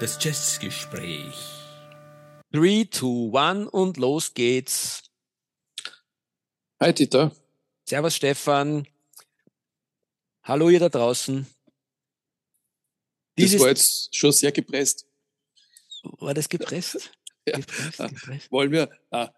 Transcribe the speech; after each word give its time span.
Das 0.00 0.16
Jazzgespräch. 0.18 1.34
3, 2.52 2.88
2, 2.90 3.38
1 3.38 3.68
und 3.68 3.98
los 3.98 4.32
geht's. 4.32 5.02
Hi 6.80 6.94
Dieter. 6.94 7.36
Servus 7.86 8.16
Stefan. 8.16 8.88
Hallo 10.42 10.70
ihr 10.70 10.80
da 10.80 10.88
draußen. 10.88 11.46
Das 13.36 13.58
war 13.58 13.68
jetzt 13.68 14.16
schon 14.16 14.32
sehr 14.32 14.52
gepresst. 14.52 15.06
War 16.02 16.32
das 16.32 16.48
gepresst? 16.48 17.12
ja. 17.46 17.58
gepresst, 17.58 17.98
gepresst? 17.98 18.50
Wollen 18.50 18.72
wir, 18.72 18.88
ah, 19.10 19.28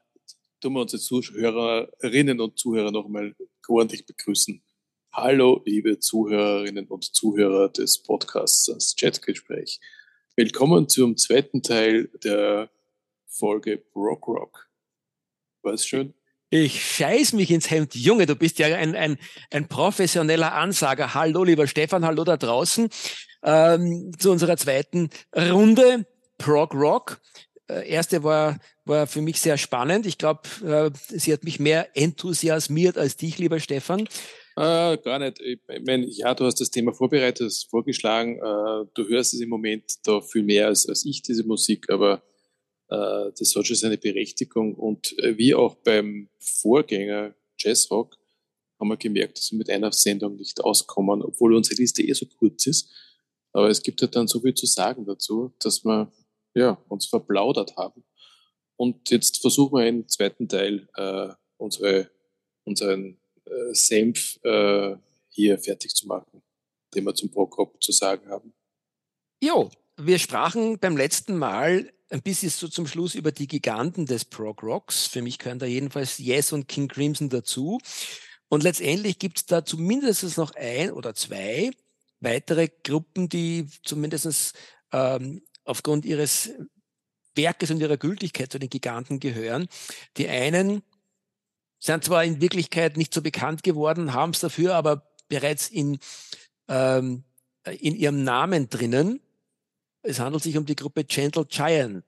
tun 0.61 0.75
wir 0.75 0.83
unsere 0.83 1.03
Zuhörerinnen 1.03 2.39
und 2.41 2.57
Zuhörer 2.57 2.93
nochmal 2.93 3.35
ordentlich 3.67 4.07
begrüßen. 4.07 4.63
Hallo, 5.11 5.61
liebe 5.67 5.99
Zuhörerinnen 5.99 6.87
und 6.87 7.03
Zuhörer 7.13 7.69
des 7.69 8.01
Podcasts 8.01 8.67
Das 8.67 8.95
Chatgespräch. 8.95 9.81
Willkommen 10.35 10.89
zum 10.89 11.19
zweiten 11.19 11.63
Teil 11.63 12.09
der 12.25 12.71
Folge 13.27 13.83
Rock 13.95 14.29
Rock. 14.29 14.71
War 15.61 15.75
es 15.75 15.87
schön? 15.87 16.15
Ich 16.49 16.83
scheiß 16.83 17.35
mich 17.35 17.51
ins 17.51 17.71
Hemd. 17.71 17.95
Junge, 17.95 18.25
du 18.25 18.35
bist 18.35 18.59
ja 18.59 18.75
ein, 18.75 18.97
ein, 18.97 19.19
ein 19.51 19.69
professioneller 19.69 20.55
Ansager. 20.55 21.13
Hallo, 21.13 21.45
lieber 21.45 21.67
Stefan, 21.67 22.07
hallo 22.07 22.25
da 22.25 22.39
draußen. 22.39 22.89
Ähm, 23.43 24.13
zu 24.19 24.31
unserer 24.31 24.57
zweiten 24.57 25.11
Runde 25.37 26.07
Prog 26.39 26.73
Rock. 26.73 27.21
Äh, 27.69 27.87
erste 27.91 28.25
war, 28.25 28.59
war 28.87 29.07
für 29.07 29.21
mich 29.21 29.39
sehr 29.39 29.59
spannend. 29.59 30.07
Ich 30.07 30.17
glaube, 30.17 30.49
äh, 30.65 30.91
sie 31.09 31.35
hat 31.35 31.45
mich 31.45 31.61
mehr 31.61 31.95
enthusiasmiert 31.95 32.97
als 32.97 33.19
dich, 33.19 33.37
lieber 33.37 33.61
Stefan. 33.61 34.09
Äh, 34.57 34.99
gar 34.99 35.19
nicht. 35.19 35.41
Ich 35.41 35.61
meine, 35.87 36.07
ja, 36.07 36.35
du 36.35 36.45
hast 36.45 36.61
das 36.61 36.71
Thema 36.71 36.93
vorbereitet, 36.93 37.47
hast 37.47 37.71
vorgeschlagen. 37.71 38.37
Äh, 38.37 38.87
du 38.95 39.09
hörst 39.09 39.33
es 39.35 39.41
im 39.41 39.49
Moment 39.49 40.07
da 40.07 40.21
viel 40.21 40.43
mehr 40.43 40.67
als, 40.67 40.87
als 40.89 41.05
ich, 41.07 41.23
diese 41.23 41.45
Musik, 41.45 41.89
aber 41.91 42.23
äh, 42.89 43.31
das 43.39 43.55
hat 43.57 43.67
schon 43.67 43.77
seine 43.77 43.97
Berechtigung. 43.97 44.75
Und 44.75 45.19
äh, 45.21 45.39
wie 45.39 45.55
auch 45.55 45.77
beim 45.77 46.29
Vorgänger 46.39 47.35
Jazzrock 47.59 48.19
haben 48.79 48.89
wir 48.89 48.97
gemerkt, 48.97 49.39
dass 49.39 49.53
wir 49.53 49.59
mit 49.59 49.71
einer 49.71 49.93
Sendung 49.93 50.37
nicht 50.37 50.61
auskommen, 50.61 51.23
obwohl 51.23 51.55
unsere 51.55 51.77
Liste 51.77 52.03
eh 52.03 52.13
so 52.13 52.27
kurz 52.27 52.67
ist. 52.67 52.91
Aber 53.53 53.69
es 53.69 53.83
gibt 53.83 54.03
halt 54.03 54.17
dann 54.17 54.29
so 54.29 54.41
viel 54.41 54.55
zu 54.55 54.67
sagen 54.67 55.07
dazu, 55.07 55.53
dass 55.61 55.85
wir 55.85 56.13
ja, 56.55 56.83
uns 56.89 57.07
verplaudert 57.07 57.77
haben. 57.77 58.05
Und 58.77 59.11
jetzt 59.11 59.41
versuchen 59.41 59.79
wir 59.79 59.87
im 59.87 60.09
zweiten 60.09 60.49
Teil 60.49 60.89
äh, 60.97 61.29
unsere, 61.57 62.11
unseren 62.65 63.19
Senf 63.73 64.39
äh, 64.45 64.97
hier 65.29 65.59
fertig 65.59 65.95
zu 65.95 66.07
machen, 66.07 66.43
den 66.95 67.05
wir 67.05 67.15
zum 67.15 67.31
Prokop 67.31 67.83
zu 67.83 67.93
sagen 67.93 68.29
haben. 68.29 68.53
Jo, 69.43 69.71
wir 69.97 70.19
sprachen 70.19 70.79
beim 70.79 70.97
letzten 70.97 71.37
Mal 71.37 71.93
ein 72.11 72.23
bisschen 72.23 72.51
so 72.51 72.69
zum 72.69 72.87
Schluss 72.87 73.15
über 73.15 73.33
die 73.33 73.47
Giganten 73.47 74.07
des 74.07 74.25
Prog 74.25 74.63
Rocks. 74.63 75.07
Für 75.07 75.23
mich 75.23 75.39
gehören 75.39 75.59
da 75.59 75.67
jedenfalls 75.67 76.19
Yes 76.19 76.53
und 76.53 76.69
King 76.69 76.89
Crimson 76.89 77.31
dazu. 77.31 77.79
Und 78.49 78.63
letztendlich 78.63 79.19
gibt 79.19 79.39
es 79.39 79.47
da 79.47 79.65
zumindest 79.65 80.37
noch 80.37 80.55
ein 80.55 80.93
oder 80.93 81.15
zwei 81.15 81.71
weitere 82.21 82.69
Gruppen, 82.85 83.29
die 83.29 83.67
zumindest 83.83 84.55
ähm, 84.93 85.43
aufgrund 85.65 86.05
ihres 86.05 86.51
Werkes 87.35 87.71
und 87.71 87.81
ihrer 87.81 87.97
Gültigkeit 87.97 88.53
zu 88.53 88.59
den 88.59 88.69
Giganten 88.69 89.19
gehören. 89.19 89.69
Die 90.19 90.29
einen 90.29 90.83
sind 91.83 92.05
zwar 92.05 92.25
in 92.25 92.41
Wirklichkeit 92.41 92.97
nicht 92.97 93.13
so 93.13 93.21
bekannt 93.23 93.65
geworden, 93.65 94.15
haben 94.15 94.31
es 94.31 94.39
dafür 94.39 94.77
aber 94.77 95.03
bereits 95.29 95.69
in, 95.69 95.99
ähm, 96.69 97.25
in 97.81 97.97
ihrem 97.97 98.23
Namen 98.23 98.69
drinnen. 98.69 99.21
Es 100.03 100.21
handelt 100.21 100.45
sich 100.45 100.57
um 100.57 100.65
die 100.65 100.77
Gruppe 100.77 101.03
Gentle 101.03 101.45
Giant. 101.45 102.05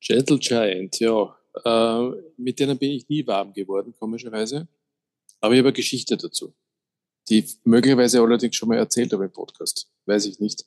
Gentle 0.00 0.38
Giant, 0.38 0.98
ja. 1.00 1.36
Äh, 1.64 2.10
mit 2.38 2.58
denen 2.58 2.78
bin 2.78 2.92
ich 2.92 3.08
nie 3.10 3.26
warm 3.26 3.52
geworden, 3.52 3.94
komischerweise. 3.98 4.66
Aber 5.40 5.52
ich 5.52 5.58
habe 5.58 5.68
eine 5.68 5.74
Geschichte 5.74 6.16
dazu, 6.16 6.54
die 7.28 7.40
ich 7.40 7.58
möglicherweise 7.64 8.22
allerdings 8.22 8.56
schon 8.56 8.70
mal 8.70 8.78
erzählt 8.78 9.12
habe 9.12 9.26
im 9.26 9.32
Podcast. 9.32 9.86
Weiß 10.06 10.24
ich 10.24 10.40
nicht. 10.40 10.64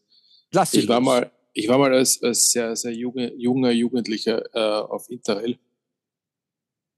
Lass 0.51 0.75
ich 0.75 0.87
war 0.87 1.01
mal, 1.01 1.31
ich 1.53 1.67
war 1.67 1.79
mal 1.79 1.91
als, 1.91 2.21
als 2.21 2.51
sehr, 2.51 2.75
sehr 2.75 2.93
junge, 2.93 3.33
junger 3.33 3.71
Jugendlicher 3.71 4.43
äh, 4.53 4.83
auf 4.83 5.09
Interrail, 5.09 5.57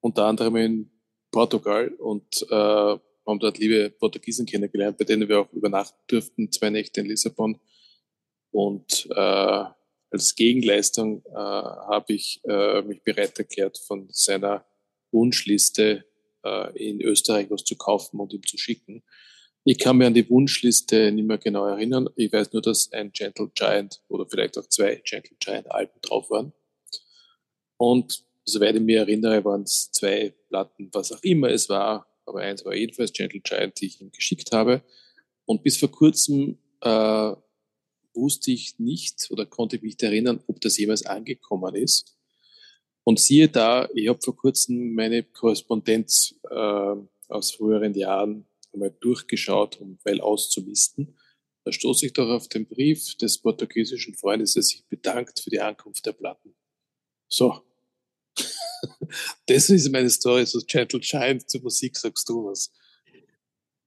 unter 0.03 0.25
anderem 0.25 0.55
in 0.57 0.91
Portugal 1.31 1.87
und 1.97 2.45
äh, 2.49 2.55
haben 2.55 3.39
dort 3.39 3.57
liebe 3.57 3.89
Portugiesen 3.89 4.45
kennengelernt, 4.45 4.97
bei 4.97 5.05
denen 5.05 5.29
wir 5.29 5.39
auch 5.39 5.53
übernachten 5.53 5.97
durften, 6.07 6.51
zwei 6.51 6.69
Nächte 6.69 6.99
in 6.99 7.07
Lissabon. 7.07 7.59
Und 8.51 9.07
äh, 9.09 9.65
als 10.11 10.35
Gegenleistung 10.35 11.23
äh, 11.25 11.33
habe 11.33 12.13
ich 12.13 12.41
äh, 12.43 12.81
mich 12.81 13.01
bereit 13.03 13.39
erklärt, 13.39 13.77
von 13.77 14.09
seiner 14.11 14.65
Wunschliste 15.11 16.03
äh, 16.43 16.89
in 16.89 17.01
Österreich 17.01 17.49
was 17.49 17.63
zu 17.63 17.77
kaufen 17.77 18.19
und 18.19 18.33
ihm 18.33 18.43
zu 18.43 18.57
schicken. 18.57 19.03
Ich 19.63 19.79
kann 19.79 19.97
mir 19.97 20.07
an 20.07 20.13
die 20.13 20.29
Wunschliste 20.29 21.13
nicht 21.13 21.25
mehr 21.25 21.37
genau 21.37 21.65
erinnern. 21.65 22.09
Ich 22.17 22.33
weiß 22.33 22.51
nur, 22.51 22.61
dass 22.61 22.91
ein 22.91 23.13
Gentle 23.13 23.49
Giant 23.55 24.01
oder 24.09 24.25
vielleicht 24.27 24.57
auch 24.57 24.67
zwei 24.67 25.01
Gentle 25.05 25.37
Giant 25.39 25.71
Alben 25.71 26.01
drauf 26.01 26.29
waren. 26.29 26.51
Und 27.77 28.25
soweit 28.45 28.75
ich 28.75 28.81
mich 28.81 28.95
erinnere, 28.95 29.43
waren 29.45 29.63
es 29.63 29.91
zwei 29.91 30.33
Platten, 30.49 30.89
was 30.93 31.11
auch 31.11 31.21
immer 31.23 31.49
es 31.49 31.69
war. 31.69 32.07
Aber 32.25 32.39
eins 32.39 32.63
war 32.65 32.75
jedenfalls 32.75 33.13
Gentle 33.13 33.41
Giant, 33.41 33.79
die 33.81 33.87
ich 33.87 34.01
ihm 34.01 34.11
geschickt 34.11 34.51
habe. 34.51 34.83
Und 35.45 35.63
bis 35.63 35.77
vor 35.77 35.91
kurzem 35.91 36.57
äh, 36.81 37.33
wusste 38.13 38.51
ich 38.51 38.79
nicht 38.79 39.27
oder 39.31 39.45
konnte 39.45 39.77
mich 39.77 39.83
nicht 39.83 40.03
erinnern, 40.03 40.41
ob 40.47 40.61
das 40.61 40.77
jemals 40.77 41.05
angekommen 41.05 41.75
ist. 41.75 42.17
Und 43.03 43.19
siehe 43.19 43.49
da, 43.49 43.89
ich 43.93 44.07
habe 44.07 44.19
vor 44.23 44.35
kurzem 44.35 44.93
meine 44.93 45.23
Korrespondenz 45.23 46.35
äh, 46.49 46.95
aus 47.27 47.51
früheren 47.51 47.93
Jahren 47.93 48.45
einmal 48.71 48.95
durchgeschaut, 48.99 49.79
um 49.81 49.99
weil 50.03 50.21
auszumisten. 50.21 51.17
Da 51.65 51.71
stoße 51.71 52.05
ich 52.05 52.13
doch 52.13 52.29
auf 52.29 52.47
den 52.47 52.67
Brief 52.67 53.15
des 53.15 53.37
portugiesischen 53.39 54.15
Freundes, 54.15 54.53
der 54.53 54.63
sich 54.63 54.85
bedankt 54.87 55.39
für 55.39 55.49
die 55.49 55.61
Ankunft 55.61 56.05
der 56.05 56.13
Platten. 56.13 56.55
So. 57.27 57.61
das 59.47 59.69
ist 59.69 59.91
meine 59.91 60.09
Story, 60.09 60.45
so 60.45 60.59
Gentle 60.65 60.99
Giant 60.99 61.49
zur 61.49 61.61
Musik, 61.61 61.97
sagst 61.97 62.27
du 62.29 62.45
was. 62.45 62.71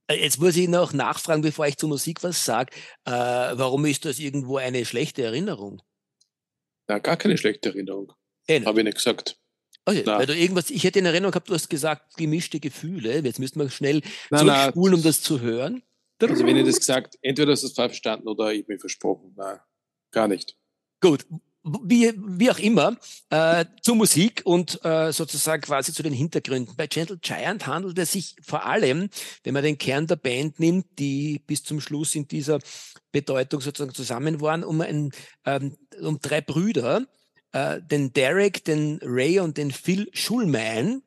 Äh, 0.08 0.22
jetzt 0.22 0.38
muss 0.38 0.56
ich 0.56 0.68
noch 0.68 0.92
nachfragen, 0.92 1.42
bevor 1.42 1.66
ich 1.66 1.76
zur 1.76 1.88
Musik 1.88 2.22
was 2.22 2.44
sage. 2.44 2.74
Äh, 3.04 3.10
warum 3.10 3.84
ist 3.86 4.04
das 4.04 4.18
irgendwo 4.18 4.56
eine 4.56 4.84
schlechte 4.84 5.22
Erinnerung? 5.22 5.82
Na, 6.88 6.98
gar 6.98 7.16
keine 7.16 7.36
schlechte 7.36 7.70
Erinnerung. 7.70 8.12
Habe 8.48 8.80
ich 8.80 8.84
nicht 8.84 8.96
gesagt. 8.96 9.38
Okay, 9.88 10.04
weil 10.04 10.26
du 10.26 10.34
irgendwas, 10.36 10.70
ich 10.70 10.82
hätte 10.82 10.98
in 10.98 11.06
Erinnerung 11.06 11.30
gehabt, 11.30 11.48
du 11.48 11.54
hast 11.54 11.68
gesagt, 11.68 12.16
gemischte 12.16 12.58
Gefühle. 12.58 13.20
Jetzt 13.20 13.38
müssten 13.38 13.60
wir 13.60 13.70
schnell 13.70 14.02
Nein, 14.30 14.46
zurückspulen, 14.46 14.94
um 14.94 15.02
das 15.02 15.22
zu 15.22 15.40
hören. 15.40 15.82
Also 16.20 16.44
wenn 16.44 16.56
ich 16.56 16.66
das 16.66 16.78
gesagt, 16.78 17.16
entweder 17.22 17.52
hast 17.52 17.62
du 17.62 17.68
es 17.68 17.74
falsch 17.74 17.92
verstanden 17.92 18.26
oder 18.26 18.52
ich 18.52 18.66
mir 18.66 18.78
versprochen. 18.78 19.34
Nein, 19.36 19.60
gar 20.10 20.26
nicht. 20.26 20.56
Gut, 21.00 21.26
wie, 21.82 22.12
wie 22.16 22.50
auch 22.50 22.58
immer, 22.58 22.96
äh, 23.30 23.64
zur 23.82 23.96
Musik 23.96 24.42
und 24.44 24.84
äh, 24.84 25.12
sozusagen 25.12 25.62
quasi 25.62 25.92
zu 25.92 26.02
den 26.02 26.12
Hintergründen. 26.12 26.76
Bei 26.76 26.86
Gentle 26.86 27.18
Giant 27.18 27.66
handelt 27.66 27.98
es 27.98 28.12
sich 28.12 28.36
vor 28.40 28.64
allem, 28.66 29.10
wenn 29.42 29.54
man 29.54 29.64
den 29.64 29.78
Kern 29.78 30.06
der 30.06 30.16
Band 30.16 30.60
nimmt, 30.60 30.86
die 30.98 31.40
bis 31.46 31.64
zum 31.64 31.80
Schluss 31.80 32.14
in 32.14 32.28
dieser 32.28 32.60
Bedeutung 33.10 33.60
sozusagen 33.60 33.94
zusammen 33.94 34.40
waren, 34.40 34.62
um, 34.62 34.80
ein, 34.80 35.10
ähm, 35.44 35.76
um 36.00 36.20
drei 36.20 36.40
Brüder, 36.40 37.06
äh, 37.52 37.80
den 37.82 38.12
Derek, 38.12 38.64
den 38.64 39.00
Ray 39.02 39.40
und 39.40 39.56
den 39.56 39.72
Phil 39.72 40.08
Schulman, 40.12 41.02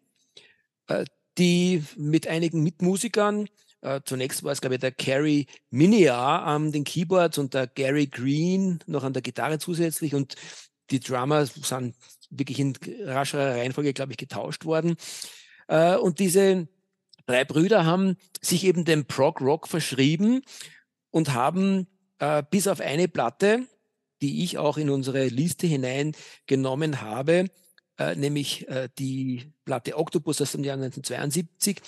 äh, 0.87 1.05
die 1.37 1.83
mit 1.95 2.27
einigen 2.27 2.63
Mitmusikern 2.63 3.47
Uh, 3.81 3.99
zunächst 4.03 4.43
war 4.43 4.51
es, 4.51 4.59
glaube 4.59 4.75
ich, 4.75 4.81
der 4.81 4.91
Carrie 4.91 5.47
Minia 5.69 6.43
an 6.43 6.73
den 6.73 6.83
Keyboards 6.83 7.37
und 7.37 7.53
der 7.53 7.65
Gary 7.67 8.07
Green 8.07 8.79
noch 8.87 9.05
an 9.05 9.13
der 9.13 9.21
Gitarre 9.21 9.57
zusätzlich 9.57 10.13
und 10.13 10.35
die 10.91 10.99
Drummer 10.99 11.45
sind 11.45 11.95
wirklich 12.29 12.59
in 12.59 12.73
rascherer 13.05 13.55
Reihenfolge, 13.55 13.93
glaube 13.93 14.11
ich, 14.11 14.17
getauscht 14.17 14.65
worden. 14.65 14.97
Uh, 15.71 15.97
und 16.01 16.19
diese 16.19 16.67
drei 17.25 17.45
Brüder 17.45 17.85
haben 17.85 18.17
sich 18.41 18.65
eben 18.65 18.85
dem 18.85 19.05
Prog 19.05 19.39
Rock 19.39 19.67
verschrieben 19.67 20.41
und 21.11 21.33
haben 21.33 21.87
uh, 22.21 22.41
bis 22.49 22.67
auf 22.67 22.81
eine 22.81 23.07
Platte, 23.07 23.65
die 24.21 24.43
ich 24.43 24.57
auch 24.57 24.77
in 24.77 24.89
unsere 24.89 25.27
Liste 25.27 25.67
hineingenommen 25.67 27.01
habe, 27.01 27.45
äh, 27.99 28.15
nämlich 28.15 28.67
äh, 28.69 28.89
die 28.97 29.51
Platte 29.65 29.97
Octopus 29.97 30.41
aus 30.41 30.53
dem 30.53 30.63
Jahr 30.63 30.77
1972, 30.77 31.81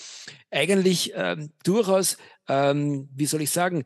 eigentlich 0.51 1.13
ähm, 1.15 1.51
durchaus, 1.63 2.17
ähm, 2.47 3.09
wie 3.15 3.25
soll 3.25 3.41
ich 3.41 3.49
sagen, 3.49 3.85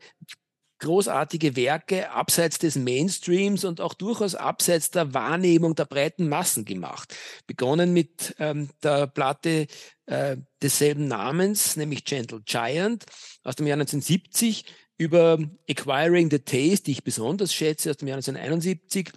großartige 0.78 1.56
Werke 1.56 2.10
abseits 2.10 2.58
des 2.58 2.76
Mainstreams 2.76 3.64
und 3.64 3.80
auch 3.80 3.94
durchaus 3.94 4.34
abseits 4.34 4.90
der 4.90 5.14
Wahrnehmung 5.14 5.74
der 5.74 5.86
breiten 5.86 6.28
Massen 6.28 6.64
gemacht. 6.64 7.14
Begonnen 7.46 7.92
mit 7.92 8.34
ähm, 8.38 8.68
der 8.82 9.06
Platte 9.06 9.68
äh, 10.06 10.36
desselben 10.60 11.08
Namens, 11.08 11.76
nämlich 11.76 12.04
Gentle 12.04 12.42
Giant 12.44 13.06
aus 13.42 13.56
dem 13.56 13.66
Jahr 13.66 13.76
1970, 13.76 14.66
über 14.98 15.38
Acquiring 15.68 16.30
the 16.30 16.38
Taste, 16.38 16.84
die 16.84 16.92
ich 16.92 17.04
besonders 17.04 17.54
schätze, 17.54 17.90
aus 17.90 17.98
dem 17.98 18.08
Jahr 18.08 18.16
1971. 18.16 19.12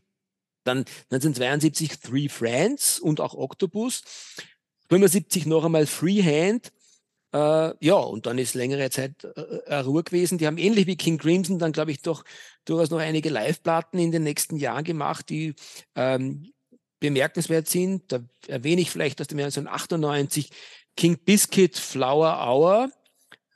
Dann 0.70 0.86
1972 1.10 2.00
Three 2.00 2.30
Friends 2.30 3.00
und 3.00 3.20
auch 3.20 3.34
Octopus. 3.34 4.04
75 4.90 5.48
noch 5.48 5.66
einmal 5.66 5.88
Freehand. 5.88 6.72
Äh, 7.34 7.74
ja, 7.84 7.96
und 7.96 8.28
dann 8.28 8.38
ist 8.38 8.54
längere 8.54 8.92
Zeit 8.92 9.24
äh, 9.24 9.76
Ruhe 9.76 10.04
gewesen. 10.04 10.38
Die 10.38 10.46
haben 10.46 10.60
ähnlich 10.60 10.86
wie 10.86 10.96
King 10.96 11.18
Crimson 11.18 11.58
dann, 11.58 11.72
glaube 11.72 11.92
ich, 11.92 12.04
doch 12.04 12.24
durchaus 12.66 12.92
noch 12.92 13.00
einige 13.00 13.30
Live-Platten 13.30 13.98
in 13.98 14.12
den 14.12 14.24
nächsten 14.24 14.58
Jahren 14.58 14.84
gemacht, 14.84 15.30
die 15.30 15.56
ähm, 15.96 16.52
bemerkenswert 17.00 17.68
sind. 17.68 18.12
Da 18.12 18.20
erwähne 18.48 18.82
ich 18.82 18.92
vielleicht 18.92 19.22
aus 19.22 19.28
dem 19.28 19.40
Jahr 19.40 19.48
1998 19.48 20.52
King 20.96 21.18
Biscuit 21.18 21.76
Flower 21.78 22.48
Hour. 22.48 22.92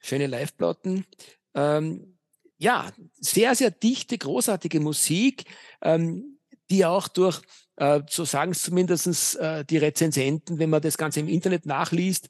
Schöne 0.01 0.25
Live-Platten. 0.25 1.05
Ähm, 1.53 2.17
ja, 2.57 2.91
sehr, 3.19 3.53
sehr 3.55 3.71
dichte, 3.71 4.17
großartige 4.17 4.79
Musik, 4.79 5.45
ähm, 5.81 6.32
die 6.73 6.85
auch 6.85 7.07
durch, 7.07 7.39
äh, 7.75 8.01
so 8.09 8.25
sagen 8.25 8.51
es 8.51 8.63
zumindest 8.63 9.35
äh, 9.35 9.63
die 9.63 9.77
Rezensenten, 9.77 10.57
wenn 10.57 10.71
man 10.71 10.81
das 10.81 10.97
Ganze 10.97 11.19
im 11.19 11.27
Internet 11.27 11.67
nachliest, 11.67 12.29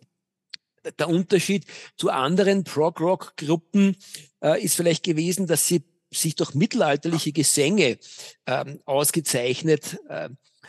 der 1.00 1.08
Unterschied 1.08 1.66
zu 1.96 2.10
anderen 2.10 2.66
Prog-Rock-Gruppen 2.66 3.96
äh, 4.44 4.62
ist 4.62 4.76
vielleicht 4.76 5.04
gewesen, 5.04 5.48
dass 5.48 5.66
sie 5.66 5.84
sich 6.12 6.36
durch 6.36 6.54
mittelalterliche 6.54 7.32
Gesänge 7.32 7.98
ähm, 8.46 8.82
ausgezeichnet 8.86 9.98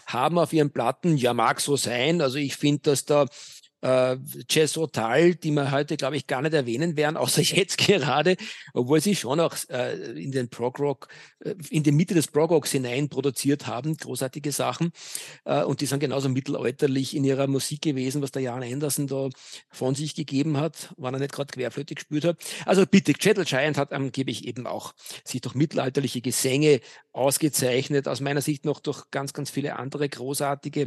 haben 0.07 0.39
auf 0.39 0.55
ihren 0.55 0.71
Platten. 0.71 1.19
Ja, 1.19 1.35
mag 1.35 1.61
so 1.61 1.77
sein. 1.77 2.23
Also 2.23 2.39
ich 2.39 2.57
finde, 2.57 2.83
dass 2.83 3.05
da 3.05 3.27
äh, 3.85 4.17
Jazz 4.49 4.79
Rotal, 4.79 5.35
die 5.35 5.51
wir 5.51 5.71
heute, 5.71 5.99
glaube 5.99 6.17
ich, 6.17 6.27
gar 6.27 6.41
nicht 6.41 6.55
erwähnen 6.55 6.97
werden, 6.97 7.19
außer 7.19 7.43
jetzt 7.43 7.77
gerade, 7.77 8.37
obwohl 8.73 9.01
sie 9.01 9.15
schon 9.15 9.41
auch 9.41 9.55
äh, 9.69 10.13
in 10.13 10.33
den 10.33 10.49
Prog 10.49 10.79
Rock, 10.81 11.09
äh, 11.41 11.55
in 11.69 11.83
die 11.83 11.93
Mitte 11.93 12.15
des 12.15 12.29
Prog 12.29 12.51
Rocks 12.51 12.73
hinein 12.73 13.11
produziert 13.11 13.67
haben, 13.67 13.97
großartige 13.97 14.53
Sachen. 14.53 14.91
Äh, 15.45 15.65
und 15.65 15.83
die 15.83 15.87
sind 15.87 16.01
genauso 16.01 16.31
mittelalterlich 16.31 17.15
in 17.15 17.25
ihrer 17.25 17.47
Musik 17.47 17.83
gewesen, 17.83 18.23
was 18.23 18.31
der 18.31 18.43
Jan 18.43 18.63
Anderson 18.63 19.07
da 19.07 19.29
von 19.71 19.95
sich 19.95 20.15
gegeben 20.15 20.57
hat, 20.57 20.95
wann 20.97 21.13
er 21.13 21.21
nicht 21.21 21.33
gerade 21.33 21.53
Querflöte 21.53 21.95
gespielt 21.95 22.25
hat. 22.25 22.39
Also 22.65 22.87
bitte, 22.87 23.13
Chettle 23.13 23.45
Giant 23.45 23.77
hat 23.77 23.93
angeblich 23.93 24.47
eben 24.47 24.67
auch 24.67 24.95
sich 25.25 25.43
durch 25.43 25.55
mittelalterliche 25.55 26.23
Gesänge 26.23 26.81
ausgezeichnet, 27.13 28.09
aus 28.09 28.21
meiner 28.21 28.41
Sicht 28.41 28.65
noch 28.65 28.81
durch 28.81 29.11
ganz, 29.11 29.35
ganz 29.35 29.51
viele 29.51 29.77
andere 29.77 30.09
großartige 30.09 30.87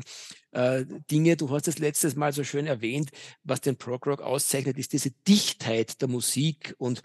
äh, 0.52 0.86
Dinge. 1.12 1.38
Du 1.38 1.50
hast 1.50 1.68
es 1.68 1.80
letztes 1.80 2.16
Mal 2.16 2.34
so 2.34 2.44
schön 2.44 2.68
erwähnt, 2.68 3.12
was 3.44 3.62
den 3.62 3.78
Prog 3.78 4.06
Rock 4.08 4.22
auszeichnet, 4.22 4.78
ist 4.78 4.94
diese 4.94 5.12
Dichtheit 5.28 6.02
der 6.02 6.08
Musik 6.08 6.76
und 6.78 7.02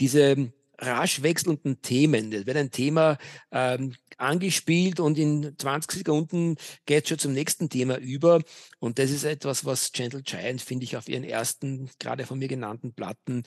diese 0.00 0.52
rasch 0.80 1.22
wechselnden 1.22 1.82
Themen. 1.82 2.32
Es 2.32 2.46
wird 2.46 2.56
ein 2.56 2.70
Thema 2.70 3.18
ähm, 3.50 3.94
angespielt 4.16 5.00
und 5.00 5.18
in 5.18 5.54
20 5.58 5.98
Sekunden 5.98 6.56
geht 6.86 7.08
schon 7.08 7.18
zum 7.18 7.32
nächsten 7.32 7.68
Thema 7.68 7.98
über. 7.98 8.42
Und 8.78 8.98
das 8.98 9.10
ist 9.10 9.24
etwas, 9.24 9.64
was 9.64 9.92
Gentle 9.92 10.22
Giant, 10.22 10.60
finde 10.62 10.84
ich, 10.84 10.96
auf 10.96 11.08
ihren 11.08 11.24
ersten, 11.24 11.90
gerade 11.98 12.26
von 12.26 12.38
mir 12.38 12.48
genannten 12.48 12.94
Platten 12.94 13.42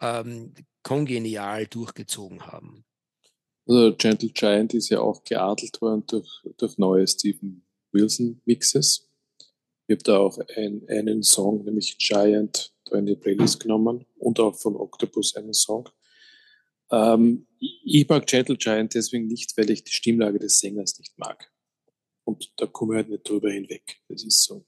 ähm, 0.00 0.52
kongenial 0.82 1.66
durchgezogen 1.66 2.46
haben. 2.46 2.84
Also 3.66 3.94
Gentle 3.96 4.28
Giant 4.28 4.74
ist 4.74 4.90
ja 4.90 5.00
auch 5.00 5.24
geadelt 5.24 5.80
worden 5.80 6.04
durch, 6.06 6.42
durch 6.58 6.76
neue 6.76 7.08
Stephen 7.08 7.63
Wilson 7.94 8.42
Mixes. 8.44 9.08
Ich 9.86 9.94
habe 9.94 10.02
da 10.02 10.18
auch 10.18 10.38
ein, 10.56 10.86
einen 10.88 11.22
Song, 11.22 11.64
nämlich 11.64 11.96
Giant, 11.98 12.74
da 12.86 12.98
in 12.98 13.06
die 13.06 13.16
Playlist 13.16 13.60
genommen 13.60 14.04
und 14.16 14.40
auch 14.40 14.56
von 14.56 14.76
Octopus 14.76 15.36
einen 15.36 15.54
Song. 15.54 15.88
Ähm, 16.90 17.46
ich 17.58 18.08
mag 18.08 18.26
Gentle 18.26 18.56
Giant 18.56 18.94
deswegen 18.94 19.26
nicht, 19.26 19.56
weil 19.56 19.70
ich 19.70 19.84
die 19.84 19.92
Stimmlage 19.92 20.38
des 20.38 20.58
Sängers 20.58 20.98
nicht 20.98 21.16
mag. 21.18 21.50
Und 22.24 22.52
da 22.56 22.66
komme 22.66 22.94
ich 22.94 22.96
halt 22.96 23.08
nicht 23.10 23.28
drüber 23.28 23.50
hinweg. 23.50 24.00
Das 24.08 24.24
ist 24.24 24.42
so. 24.44 24.66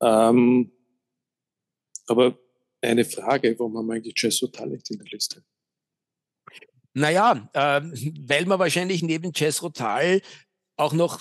Ähm, 0.00 0.72
aber 2.06 2.38
eine 2.80 3.04
Frage, 3.04 3.58
warum 3.58 3.76
haben 3.76 3.86
wir 3.86 3.94
eigentlich 3.94 4.14
Jazz 4.16 4.38
Total 4.38 4.68
nicht 4.68 4.90
in 4.90 4.98
der 4.98 5.08
Liste? 5.08 5.44
Naja, 6.94 7.48
äh, 7.52 7.80
weil 8.28 8.46
man 8.46 8.58
wahrscheinlich 8.58 9.02
neben 9.02 9.32
Jazz 9.34 9.62
Rotal 9.62 10.20
auch 10.78 10.92
noch 10.92 11.20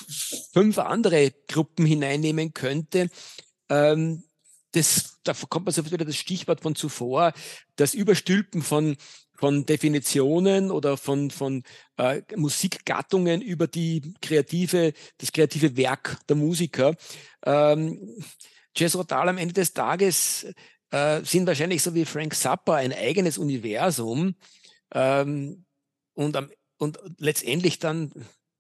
fünf 0.54 0.78
andere 0.78 1.32
Gruppen 1.48 1.86
hineinnehmen 1.86 2.54
könnte. 2.54 3.10
Ähm, 3.70 4.24
das, 4.72 5.20
da 5.24 5.34
kommt 5.34 5.66
man 5.66 5.74
sofort 5.74 5.94
wieder 5.94 6.06
das 6.06 6.16
Stichwort 6.16 6.62
von 6.62 6.76
zuvor, 6.76 7.34
das 7.76 7.94
Überstülpen 7.94 8.62
von, 8.62 8.96
von 9.36 9.66
Definitionen 9.66 10.72
oder 10.72 10.98
von, 10.98 11.32
von 11.32 11.64
äh, 11.98 12.22
Musikgattungen 12.36 13.42
über 13.42 13.68
die 13.68 14.14
kreative, 14.22 14.94
das 15.18 15.32
kreative 15.32 15.76
Werk 15.76 16.20
der 16.28 16.36
Musiker. 16.36 16.96
Ähm, 17.46 18.24
Jazz 18.76 18.96
Rotal 18.96 19.30
am 19.30 19.38
Ende 19.40 19.54
des 19.54 19.74
Tages 19.74 20.46
äh, 20.92 21.22
sind 21.24 21.48
wahrscheinlich 21.48 21.82
so 21.82 21.96
wie 21.96 22.06
Frank 22.06 22.36
Zappa 22.36 22.76
ein 22.76 22.94
eigenes 22.94 23.40
Universum 23.40 24.36
ähm, 24.94 25.66
und, 26.14 26.36
am, 26.36 26.52
und 26.78 27.00
letztendlich 27.18 27.80
dann 27.80 28.12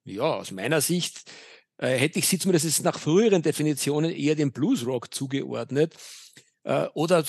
ja, 0.07 0.23
aus 0.23 0.51
meiner 0.51 0.81
Sicht 0.81 1.31
äh, 1.77 1.97
hätte 1.97 2.19
ich 2.19 2.27
sie 2.27 2.39
zumindest 2.39 2.83
nach 2.83 2.99
früheren 2.99 3.41
Definitionen 3.41 4.11
eher 4.11 4.35
dem 4.35 4.51
Bluesrock 4.51 5.13
zugeordnet 5.13 5.95
äh, 6.63 6.87
oder 6.93 7.25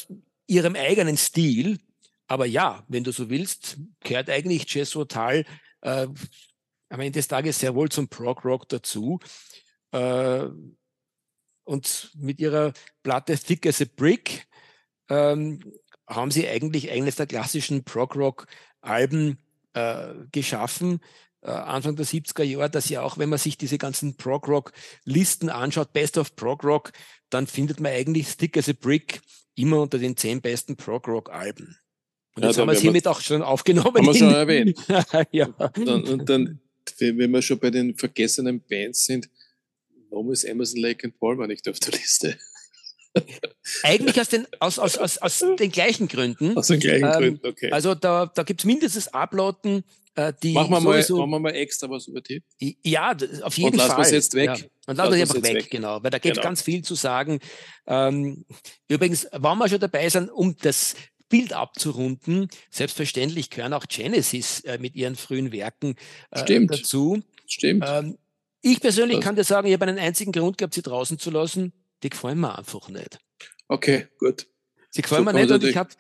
ihrem 0.47 0.75
eigenen 0.77 1.17
Stil. 1.17 1.79
Aber 2.27 2.47
ja, 2.47 2.85
wenn 2.89 3.05
du 3.05 3.13
so 3.13 3.31
willst, 3.31 3.79
gehört 4.01 4.31
eigentlich 4.31 4.73
Jazz 4.73 4.95
Rotal 4.97 5.45
äh, 5.83 6.07
am 6.91 7.01
Ende 7.01 7.19
des 7.19 7.29
Tages 7.29 7.59
sehr 7.59 7.75
wohl 7.75 7.89
zum 7.91 8.09
Prog 8.09 8.45
Rock 8.45 8.69
dazu. 8.69 9.19
Äh, 9.93 10.47
und 11.65 12.11
mit 12.15 12.41
ihrer 12.41 12.73
Platte 13.03 13.39
Thick 13.39 13.67
as 13.67 13.83
a 13.83 13.85
Brick 13.95 14.47
ähm, 15.11 15.61
haben 16.07 16.31
sie 16.31 16.49
eigentlich 16.49 16.91
eines 16.91 17.17
der 17.17 17.27
klassischen 17.27 17.85
Prog 17.85 18.17
Rock 18.17 18.47
Alben 18.81 19.39
äh, 19.75 20.15
geschaffen, 20.33 21.01
Anfang 21.43 21.97
der 21.97 22.07
70er 22.07 22.43
Jahre, 22.43 22.71
dass 22.71 22.89
ja 22.89 23.03
auch, 23.03 23.19
wenn 23.19 23.29
man 23.29 23.39
sich 23.39 23.57
diese 23.57 23.79
ganzen 23.79 24.17
Prog-Rock-Listen 24.17 25.51
anschaut, 25.51 25.93
Best 25.93 26.19
of 26.19 26.35
Prog-Rock, 26.35 26.93
dann 27.31 27.47
findet 27.47 27.81
man 27.81 27.93
eigentlich 27.93 28.29
Stick 28.29 28.57
as 28.57 28.69
a 28.69 28.73
Brick 28.73 29.21
immer 29.55 29.81
unter 29.81 29.99
den 29.99 30.17
zehn 30.17 30.41
besten 30.41 30.77
Prog-Rock-Alben. 30.77 31.79
Und 32.35 32.43
ja, 32.43 32.49
jetzt 32.49 32.59
haben 32.59 32.69
wir 32.69 32.73
es 32.73 32.81
hiermit 32.81 33.07
auch 33.07 33.21
schon 33.21 33.43
aufgenommen. 33.43 33.97
Haben 33.97 34.07
wir 34.07 34.15
schon 34.15 34.35
erwähnt. 34.35 34.79
ja. 35.33 35.47
Dann, 35.49 36.05
und 36.05 36.29
dann, 36.29 36.61
wenn 36.99 37.31
wir 37.31 37.43
schon 37.43 37.59
bei 37.59 37.71
den 37.71 37.97
vergessenen 37.97 38.61
Bands 38.61 39.05
sind, 39.05 39.29
warum 40.11 40.33
ist 40.33 40.45
Emerson 40.45 40.81
Lake 40.81 41.05
and 41.05 41.19
Palmer 41.19 41.47
nicht 41.47 41.69
auf 41.69 41.79
der 41.81 41.93
Liste? 41.93 42.39
Eigentlich 43.83 44.21
aus 44.21 44.29
den, 44.29 44.47
aus, 44.61 44.79
aus, 44.79 44.97
aus, 44.97 45.19
aus 45.19 45.39
den 45.59 45.73
gleichen 45.73 46.09
Gründen. 46.09 46.57
Aus 46.57 46.69
den 46.69 46.81
gleichen 46.81 47.05
ähm, 47.05 47.13
Gründen, 47.13 47.47
okay. 47.47 47.71
Also 47.71 47.95
da, 47.95 48.27
da 48.27 48.43
gibt 48.43 48.61
es 48.61 48.65
mindestens 48.65 49.09
Uploaden, 49.09 49.85
äh, 50.19 50.33
die. 50.43 50.53
Machen 50.53 50.71
wir, 50.71 50.81
mal, 50.81 50.99
machen 50.99 51.31
wir 51.31 51.39
mal 51.39 51.55
extra 51.55 51.89
was 51.89 52.09
über 52.09 52.21
die. 52.21 52.43
Ja, 52.83 53.17
auf 53.43 53.57
jeden 53.57 53.75
Und 53.75 53.79
Fall. 53.79 53.89
lassen 53.89 53.99
wir 53.99 54.03
es 54.03 54.11
jetzt 54.11 54.35
weg. 54.35 54.47
Ja. 54.47 54.57
Und 54.87 54.97
lassen 54.97 55.13
wir 55.13 55.23
es 55.23 55.31
einfach 55.31 55.43
weg, 55.43 55.55
weg, 55.55 55.71
genau. 55.71 56.03
Weil 56.03 56.11
da 56.11 56.19
gibt 56.19 56.37
es 56.37 56.39
genau. 56.39 56.49
ganz 56.49 56.63
viel 56.63 56.83
zu 56.83 56.95
sagen. 56.95 57.39
Ähm, 57.87 58.45
übrigens, 58.89 59.29
wenn 59.31 59.59
wir 59.59 59.69
schon 59.69 59.81
dabei 59.81 60.09
sind, 60.09 60.31
um 60.31 60.57
das 60.57 60.97
Bild 61.29 61.53
abzurunden, 61.53 62.49
selbstverständlich 62.71 63.51
gehören 63.51 63.75
auch 63.75 63.87
Genesis 63.87 64.61
äh, 64.61 64.79
mit 64.79 64.97
ihren 64.97 65.15
frühen 65.15 65.53
Werken 65.53 65.95
äh, 66.31 66.41
Stimmt. 66.41 66.73
dazu. 66.73 67.21
Stimmt. 67.47 67.85
Ähm, 67.87 68.19
ich 68.61 68.81
persönlich 68.81 69.19
das. 69.19 69.25
kann 69.25 69.37
dir 69.37 69.45
sagen, 69.45 69.69
ich 69.69 69.75
habe 69.75 69.87
einen 69.87 69.99
einzigen 69.99 70.33
Grund 70.33 70.59
gehabt, 70.59 70.75
sie 70.75 70.83
draußen 70.83 71.19
zu 71.19 71.31
lassen. 71.31 71.73
Die 72.03 72.11
gefallen 72.11 72.41
mir 72.41 72.59
einfach 72.59 72.89
nicht. 72.89 73.19
Okay, 73.69 74.09
gut. 74.19 74.47
Sie 74.91 75.03
gefallen 75.03 75.25
so 75.25 75.33
mir 75.33 75.41
nicht 75.41 75.51
und 75.51 75.65
ich 75.65 75.77
habe 75.77 75.91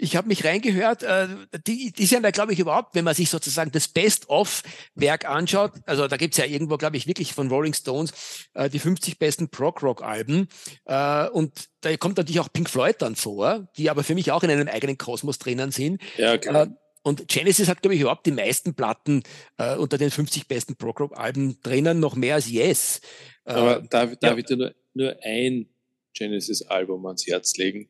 ich 0.00 0.16
habe 0.16 0.28
mich 0.28 0.44
reingehört, 0.44 1.02
äh, 1.02 1.28
die, 1.66 1.92
die 1.92 2.06
sind 2.06 2.24
ja, 2.24 2.30
glaube 2.30 2.52
ich, 2.52 2.58
überhaupt, 2.58 2.94
wenn 2.94 3.04
man 3.04 3.14
sich 3.14 3.28
sozusagen 3.28 3.70
das 3.70 3.88
Best-of-Werk 3.88 5.28
anschaut, 5.28 5.72
also 5.86 6.08
da 6.08 6.16
gibt's 6.16 6.38
ja 6.38 6.46
irgendwo, 6.46 6.78
glaube 6.78 6.96
ich, 6.96 7.06
wirklich 7.06 7.34
von 7.34 7.48
Rolling 7.48 7.74
Stones 7.74 8.48
äh, 8.54 8.70
die 8.70 8.78
50 8.78 9.18
besten 9.18 9.50
Prog-Rock-Alben 9.50 10.48
äh, 10.86 11.28
und 11.28 11.68
da 11.82 11.96
kommt 11.96 12.16
natürlich 12.16 12.40
auch 12.40 12.52
Pink 12.52 12.70
Floyd 12.70 12.96
dann 12.98 13.14
vor, 13.14 13.68
die 13.76 13.90
aber 13.90 14.02
für 14.02 14.14
mich 14.14 14.32
auch 14.32 14.42
in 14.42 14.50
einem 14.50 14.68
eigenen 14.68 14.98
Kosmos 14.98 15.38
drinnen 15.38 15.70
sind. 15.70 16.00
Ja, 16.16 16.38
klar. 16.38 16.66
Äh, 16.66 16.70
und 17.02 17.28
Genesis 17.28 17.68
hat, 17.68 17.80
glaube 17.80 17.94
ich, 17.94 18.00
überhaupt 18.02 18.26
die 18.26 18.32
meisten 18.32 18.74
Platten 18.74 19.22
äh, 19.56 19.76
unter 19.76 19.96
den 19.96 20.10
50 20.10 20.48
besten 20.48 20.76
Prog-Rock-Alben 20.76 21.60
drinnen, 21.62 22.00
noch 22.00 22.14
mehr 22.14 22.34
als 22.34 22.50
Yes. 22.50 23.00
Äh, 23.44 23.52
aber 23.52 23.80
darf, 23.80 24.16
darf 24.16 24.32
ja. 24.32 24.36
ich 24.36 24.44
dir 24.44 24.56
nur, 24.56 24.74
nur 24.92 25.16
ein 25.22 25.68
Genesis-Album 26.14 27.06
ans 27.06 27.26
Herz 27.26 27.56
legen? 27.56 27.88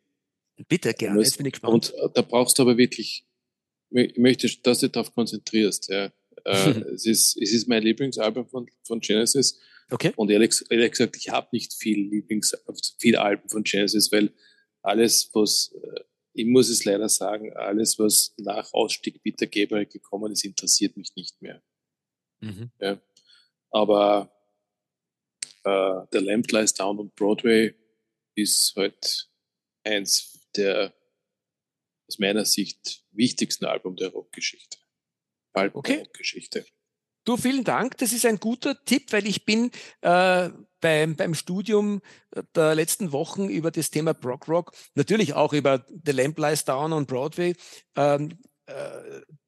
Bitte, 0.68 0.94
gerne, 0.94 1.20
jetzt 1.20 1.36
bin 1.36 1.46
ich 1.46 1.52
gespannt. 1.52 1.92
Und 1.92 2.16
da 2.16 2.22
brauchst 2.22 2.58
du 2.58 2.62
aber 2.62 2.76
wirklich, 2.76 3.26
ich 3.90 4.18
möchte, 4.18 4.48
dass 4.62 4.80
du 4.80 4.86
dich 4.86 4.92
darauf 4.92 5.14
konzentrierst. 5.14 5.88
Ja. 5.88 6.12
Äh, 6.44 6.70
es, 6.94 7.06
ist, 7.06 7.36
es 7.40 7.52
ist 7.52 7.68
mein 7.68 7.82
Lieblingsalbum 7.82 8.48
von, 8.48 8.70
von 8.82 9.00
Genesis. 9.00 9.58
Okay. 9.90 10.12
Und 10.16 10.30
ehrlich, 10.30 10.52
ehrlich 10.70 10.92
gesagt, 10.92 11.16
ich 11.16 11.30
habe 11.30 11.48
nicht 11.52 11.74
viel 11.74 12.08
Lieblings, 12.08 12.54
viel 12.98 13.16
Alben 13.16 13.48
von 13.48 13.64
Genesis, 13.64 14.12
weil 14.12 14.32
alles, 14.82 15.30
was 15.32 15.74
äh, 15.74 16.00
ich 16.32 16.46
muss 16.46 16.68
es 16.68 16.84
leider 16.84 17.08
sagen, 17.08 17.52
alles, 17.54 17.98
was 17.98 18.34
nach 18.38 18.72
Ausstieg 18.72 19.22
Peter 19.22 19.46
Gabriel 19.46 19.86
gekommen 19.86 20.32
ist, 20.32 20.44
interessiert 20.44 20.96
mich 20.96 21.14
nicht 21.16 21.40
mehr. 21.42 21.62
Mhm. 22.40 22.70
Ja. 22.80 23.00
Aber 23.70 24.32
äh, 25.64 26.06
The 26.12 26.18
Lamp 26.18 26.50
Lies 26.52 26.74
Down 26.74 26.98
on 26.98 27.10
Broadway 27.16 27.74
ist 28.36 28.74
halt 28.76 29.28
eins 29.84 30.39
der 30.56 30.94
aus 32.08 32.18
meiner 32.18 32.44
Sicht 32.44 33.04
wichtigsten 33.12 33.66
Album 33.66 33.96
der 33.96 34.08
Rockgeschichte. 34.08 34.78
Album 35.52 35.78
okay. 35.78 35.94
der 35.94 36.04
Rockgeschichte. 36.04 36.66
Du, 37.24 37.36
vielen 37.36 37.64
Dank. 37.64 37.98
Das 37.98 38.12
ist 38.12 38.24
ein 38.24 38.40
guter 38.40 38.82
Tipp, 38.84 39.12
weil 39.12 39.26
ich 39.26 39.44
bin 39.44 39.70
äh, 40.00 40.50
beim, 40.80 41.16
beim 41.16 41.34
Studium 41.34 42.00
der 42.54 42.74
letzten 42.74 43.12
Wochen 43.12 43.48
über 43.48 43.70
das 43.70 43.90
Thema 43.90 44.14
Prog 44.14 44.48
Rock, 44.48 44.72
natürlich 44.94 45.34
auch 45.34 45.52
über 45.52 45.84
The 46.04 46.12
Lamp 46.12 46.38
Lies 46.38 46.64
Down 46.64 46.92
on 46.92 47.06
Broadway, 47.06 47.54
ähm, 47.96 48.38
äh, 48.66 48.74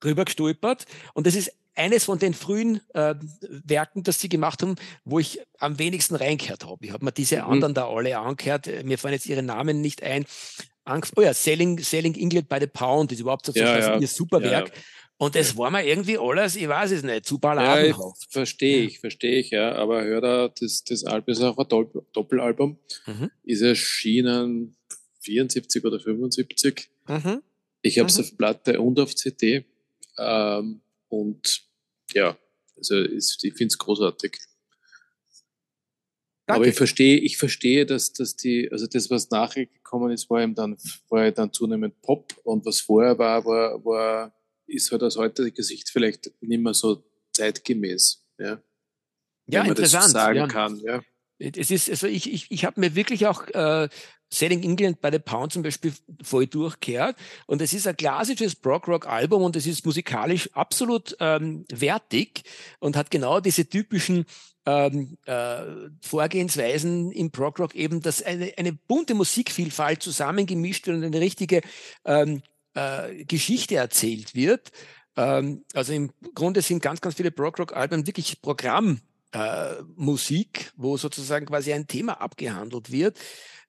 drüber 0.01 0.25
gestolpert. 0.25 0.85
Und 1.15 1.27
das 1.27 1.35
ist 1.35 1.53
eines 1.75 2.05
von 2.05 2.19
den 2.19 2.35
frühen 2.35 2.81
äh, 2.95 3.15
Werken, 3.41 4.03
das 4.03 4.21
sie 4.21 4.29
gemacht 4.29 4.63
haben, 4.63 4.77
wo 5.05 5.19
ich 5.19 5.41
am 5.59 5.79
wenigsten 5.79 6.17
reingehört 6.17 6.67
habe. 6.67 6.85
Ich 6.85 6.93
habe 6.93 7.05
mir 7.05 7.13
diese 7.13 7.39
mhm. 7.39 7.51
anderen 7.51 7.75
da 7.75 7.89
alle 7.89 8.19
angehört. 8.19 8.67
Mir 8.85 8.99
fallen 8.99 9.15
jetzt 9.15 9.27
ihre 9.27 9.43
Namen 9.43 9.81
nicht 9.81 10.03
ein. 10.03 10.27
Angst, 10.85 11.13
oh 11.17 11.23
ja, 11.23 11.33
Selling, 11.33 11.79
Selling 11.79 12.15
England 12.15 12.49
by 12.49 12.59
the 12.61 12.67
Pound 12.67 13.13
ist 13.13 13.21
überhaupt 13.21 13.47
so 13.47 13.53
ja, 13.53 13.79
ja. 13.79 13.99
ihr 13.99 14.09
super 14.09 14.43
Werk. 14.43 14.69
Ja, 14.69 14.83
und 15.23 15.37
das 15.37 15.57
war 15.57 15.71
mir 15.71 15.87
irgendwie 15.87 16.19
alles, 16.19 16.57
ich 16.57 16.67
weiß 16.67 16.91
es 16.91 17.05
nicht, 17.05 17.27
zu 17.27 17.39
balladenhaft. 17.39 18.23
Ja, 18.23 18.29
verstehe 18.29 18.83
ich, 18.83 18.99
verstehe 18.99 19.39
ich, 19.39 19.51
ja. 19.51 19.73
Aber 19.77 20.03
hör 20.03 20.21
da, 20.21 20.49
das, 20.49 20.83
das 20.83 21.05
Album 21.05 21.33
ist 21.33 21.43
auch 21.43 21.57
ein 21.59 22.03
Doppelalbum. 22.13 22.77
Mhm. 23.07 23.31
Ist 23.45 23.63
erschienen 23.63 24.77
74 25.21 25.85
oder 25.85 26.01
75. 26.01 26.91
Mhm. 27.07 27.43
Ich 27.83 28.01
habe 28.01 28.09
es 28.09 28.19
mhm. 28.19 28.25
auf 28.25 28.37
Platte 28.37 28.81
und 28.81 28.99
auf 28.99 29.15
CD. 29.15 29.65
Ähm, 30.19 30.81
und 31.09 31.63
ja, 32.15 32.37
also 32.77 32.97
ist, 32.97 33.45
ich 33.45 33.55
finde 33.55 33.73
es 33.73 33.79
großartig. 33.79 34.39
Danke. 36.53 36.57
Aber 36.57 36.67
ich 36.67 36.77
verstehe, 36.77 37.19
ich 37.19 37.37
verstehe, 37.39 37.87
dass, 37.87 38.13
dass 38.13 38.37
die, 38.37 38.71
also 38.71 38.87
das, 38.87 39.11
was 39.11 39.31
nachher 39.31 39.67
gekommen 39.67 40.13
ist, 40.13 40.29
war 40.29 40.43
eben 40.43 40.55
dann, 40.55 40.77
war 41.09 41.31
dann 41.31 41.53
zunehmend 41.53 42.01
Pop 42.03 42.35
und 42.45 42.67
was 42.67 42.81
vorher 42.81 43.19
war, 43.19 43.45
war, 43.45 43.85
war 43.85 44.35
ist 44.67 44.91
halt 44.91 45.03
aus 45.03 45.17
heutiger 45.17 45.63
Sicht 45.63 45.91
vielleicht 45.91 46.31
nicht 46.41 46.63
mehr 46.63 46.75
so 46.75 47.05
zeitgemäß. 47.33 48.25
Ja, 48.39 48.63
ja 49.47 49.63
interessant. 49.65 50.05
So 50.05 50.11
sagen 50.11 50.37
ja. 50.37 50.47
kann. 50.47 50.79
Ja. 50.79 51.03
Es 51.39 51.71
ist, 51.71 51.91
also 51.91 52.07
ich, 52.07 52.33
ich, 52.33 52.47
ich 52.51 52.65
habe 52.65 52.81
mir 52.81 52.95
wirklich 52.95 53.27
auch 53.27 53.47
äh, 53.49 53.89
Selling 54.33 54.63
England 54.63 55.01
bei 55.01 55.11
The 55.11 55.19
Pound 55.19 55.53
zum 55.53 55.63
Beispiel 55.63 55.93
voll 56.23 56.47
durchkehrt. 56.47 57.17
Und 57.47 57.61
es 57.61 57.73
ist 57.73 57.87
ein 57.87 57.97
klassisches 57.97 58.57
Prog-Rock-Album 58.57 59.43
und 59.43 59.57
es 59.57 59.67
ist 59.67 59.85
musikalisch 59.85 60.49
absolut 60.55 61.17
ähm, 61.21 61.67
wertig 61.71 62.43
und 62.81 62.97
hat 62.97 63.11
genau 63.11 63.41
diese 63.41 63.69
typischen 63.69 64.25
ähm, 64.65 65.19
äh, 65.27 65.63
Vorgehensweisen 66.01 67.13
im 67.13 67.31
Prog-Rock 67.31 67.75
eben, 67.75 68.01
dass 68.01 68.23
eine, 68.23 68.53
eine 68.57 68.73
bunte 68.73 69.15
Musikvielfalt 69.15 70.03
zusammengemischt 70.03 70.87
wird 70.87 70.97
und 70.97 71.05
eine 71.05 71.21
richtige 71.21 71.61
ähm, 72.07 72.43
äh, 72.75 73.25
Geschichte 73.25 73.77
erzählt 73.77 74.35
wird. 74.35 74.71
Ähm, 75.17 75.65
also 75.75 75.93
im 75.93 76.11
Grunde 76.35 76.63
sind 76.63 76.81
ganz, 76.83 77.03
ganz 77.03 77.17
viele 77.17 77.33
Prog-Rock-Alben 77.33 78.07
wirklich 78.07 78.41
Programmmusik, 78.41 79.03
äh, 79.33 79.83
wo 80.77 80.97
sozusagen 80.97 81.47
quasi 81.47 81.73
ein 81.73 81.87
Thema 81.87 82.21
abgehandelt 82.21 82.93
wird. 82.93 83.19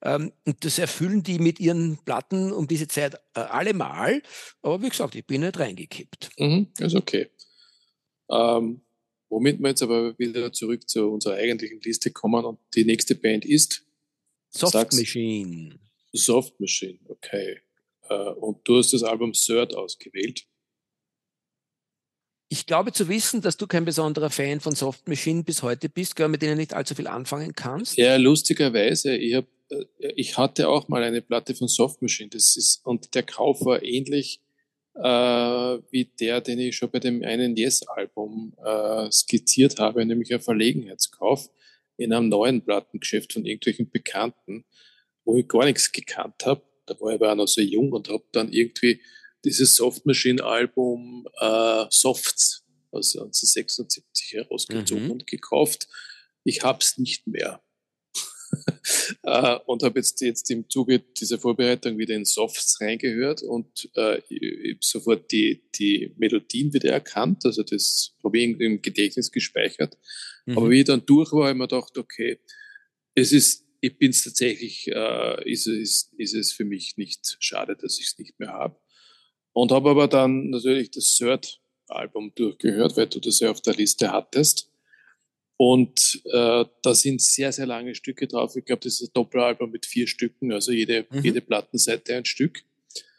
Ähm, 0.01 0.33
und 0.45 0.65
das 0.65 0.79
erfüllen 0.79 1.23
die 1.23 1.39
mit 1.39 1.59
ihren 1.59 1.97
Platten 2.03 2.51
um 2.51 2.67
diese 2.67 2.87
Zeit 2.87 3.15
äh, 3.35 3.39
allemal. 3.39 4.21
Aber 4.61 4.81
wie 4.81 4.89
gesagt, 4.89 5.15
ich 5.15 5.25
bin 5.25 5.41
nicht 5.41 5.57
reingekippt. 5.57 6.31
Mhm, 6.37 6.67
ist 6.77 6.95
okay. 6.95 7.29
Ähm, 8.29 8.81
womit 9.29 9.59
wir 9.59 9.69
jetzt 9.69 9.81
aber 9.81 10.17
wieder 10.19 10.51
zurück 10.51 10.89
zu 10.89 11.09
unserer 11.09 11.35
eigentlichen 11.35 11.79
Liste 11.81 12.11
kommen 12.11 12.43
und 12.43 12.59
die 12.75 12.85
nächste 12.85 13.15
Band 13.15 13.45
ist 13.45 13.85
Soft 14.49 14.93
Machine. 14.93 15.79
Soft 16.11 16.59
Machine, 16.59 16.99
okay. 17.07 17.61
Äh, 18.09 18.13
und 18.13 18.67
du 18.67 18.77
hast 18.77 18.93
das 18.93 19.03
Album 19.03 19.33
Third 19.33 19.73
ausgewählt. 19.73 20.45
Ich 22.53 22.67
glaube 22.67 22.91
zu 22.91 23.09
wissen, 23.09 23.41
dass 23.41 23.57
du 23.57 23.65
kein 23.65 23.83
besonderer 23.83 24.29
Fan 24.29 24.59
von 24.59 24.75
Soft 24.75 25.07
Machine 25.07 25.41
bis 25.41 25.63
heute 25.63 25.89
bist, 25.89 26.19
mit 26.19 26.43
denen 26.43 26.57
nicht 26.57 26.75
allzu 26.75 26.93
viel 26.93 27.07
anfangen 27.07 27.55
kannst. 27.55 27.97
Ja, 27.97 28.15
lustigerweise. 28.17 29.17
Ich, 29.17 29.33
hab, 29.33 29.45
äh, 29.71 30.13
ich 30.15 30.37
hatte 30.37 30.69
auch 30.69 30.87
mal 30.87 31.01
eine 31.01 31.23
Platte 31.23 31.55
von 31.55 31.67
Soft 31.67 32.03
Machine. 32.03 32.29
Das 32.29 32.55
ist, 32.55 32.85
und 32.85 33.15
der 33.15 33.23
Kauf 33.23 33.65
war 33.65 33.81
ähnlich 33.81 34.39
äh, 34.93 35.01
wie 35.01 36.05
der, 36.19 36.41
den 36.41 36.59
ich 36.59 36.75
schon 36.75 36.91
bei 36.91 36.99
dem 36.99 37.23
einen 37.23 37.55
Yes-Album 37.55 38.53
äh, 38.63 39.11
skizziert 39.11 39.79
habe, 39.79 40.05
nämlich 40.05 40.31
ein 40.31 40.39
Verlegenheitskauf 40.39 41.49
in 41.97 42.13
einem 42.13 42.29
neuen 42.29 42.61
Plattengeschäft 42.61 43.33
von 43.33 43.45
irgendwelchen 43.45 43.89
Bekannten, 43.89 44.63
wo 45.25 45.35
ich 45.37 45.47
gar 45.47 45.65
nichts 45.65 45.91
gekannt 45.91 46.45
habe 46.45 46.61
da 46.85 46.99
war 46.99 47.09
ich 47.09 47.15
aber 47.15 47.31
auch 47.31 47.35
noch 47.35 47.47
so 47.47 47.61
jung 47.61 47.91
und 47.91 48.09
habe 48.09 48.23
dann 48.31 48.51
irgendwie 48.51 49.01
dieses 49.43 49.75
Soft 49.75 50.05
Machine 50.05 50.43
Album 50.43 51.27
äh, 51.39 51.85
Softs 51.89 52.63
aus 52.91 53.15
1976 53.15 54.33
herausgezogen 54.33 55.05
mhm. 55.05 55.11
und 55.11 55.27
gekauft. 55.27 55.87
Ich 56.43 56.63
hab's 56.63 56.97
nicht 56.97 57.27
mehr. 57.27 57.61
äh, 59.23 59.57
und 59.65 59.81
habe 59.83 59.99
jetzt, 59.99 60.21
jetzt 60.21 60.49
im 60.51 60.69
Zuge 60.69 60.99
dieser 60.99 61.39
Vorbereitung 61.39 61.97
wieder 61.97 62.15
in 62.15 62.25
Softs 62.25 62.79
reingehört 62.81 63.41
und 63.41 63.89
äh, 63.95 64.21
sofort 64.79 65.31
die, 65.31 65.63
die 65.75 66.13
Melodien 66.17 66.71
wieder 66.73 66.91
erkannt, 66.91 67.45
also 67.45 67.63
das 67.63 68.15
habe 68.23 68.37
ich 68.37 68.43
irgendwie 68.43 68.65
im 68.65 68.81
Gedächtnis 68.81 69.31
gespeichert. 69.31 69.97
Mhm. 70.45 70.57
Aber 70.57 70.69
wie 70.69 70.79
ich 70.79 70.85
dann 70.85 71.05
durch 71.05 71.31
war, 71.31 71.47
habe 71.47 71.51
ich 71.51 71.57
mir 71.57 71.67
gedacht, 71.67 71.97
okay, 71.97 72.39
es 73.15 73.31
ist 73.31 73.63
ich 73.83 73.97
bin 73.97 74.11
es 74.11 74.23
tatsächlich, 74.23 74.87
äh, 74.87 75.51
ist, 75.51 75.67
ist, 75.67 76.13
ist 76.17 76.33
es 76.33 76.53
für 76.53 76.63
mich 76.63 76.95
nicht 76.95 77.35
schade, 77.41 77.75
dass 77.75 77.99
ich 77.99 78.05
es 78.05 78.17
nicht 78.17 78.39
mehr 78.39 78.53
habe. 78.53 78.79
Und 79.53 79.71
habe 79.71 79.91
aber 79.91 80.07
dann 80.07 80.49
natürlich 80.49 80.91
das 80.91 81.15
Third-Album 81.15 82.33
durchgehört, 82.35 82.97
weil 82.97 83.07
du 83.07 83.19
das 83.19 83.39
ja 83.39 83.51
auf 83.51 83.61
der 83.61 83.75
Liste 83.75 84.11
hattest. 84.11 84.69
Und 85.57 86.21
äh, 86.25 86.65
da 86.81 86.95
sind 86.95 87.21
sehr, 87.21 87.51
sehr 87.51 87.67
lange 87.67 87.95
Stücke 87.95 88.27
drauf. 88.27 88.55
Ich 88.55 88.65
glaube, 88.65 88.81
das 88.81 88.99
ist 88.99 89.09
ein 89.09 89.13
Doppelalbum 89.13 89.71
mit 89.71 89.85
vier 89.85 90.07
Stücken, 90.07 90.51
also 90.51 90.71
jede, 90.71 91.05
mhm. 91.09 91.21
jede 91.23 91.41
Plattenseite 91.41 92.15
ein 92.15 92.25
Stück. 92.25 92.63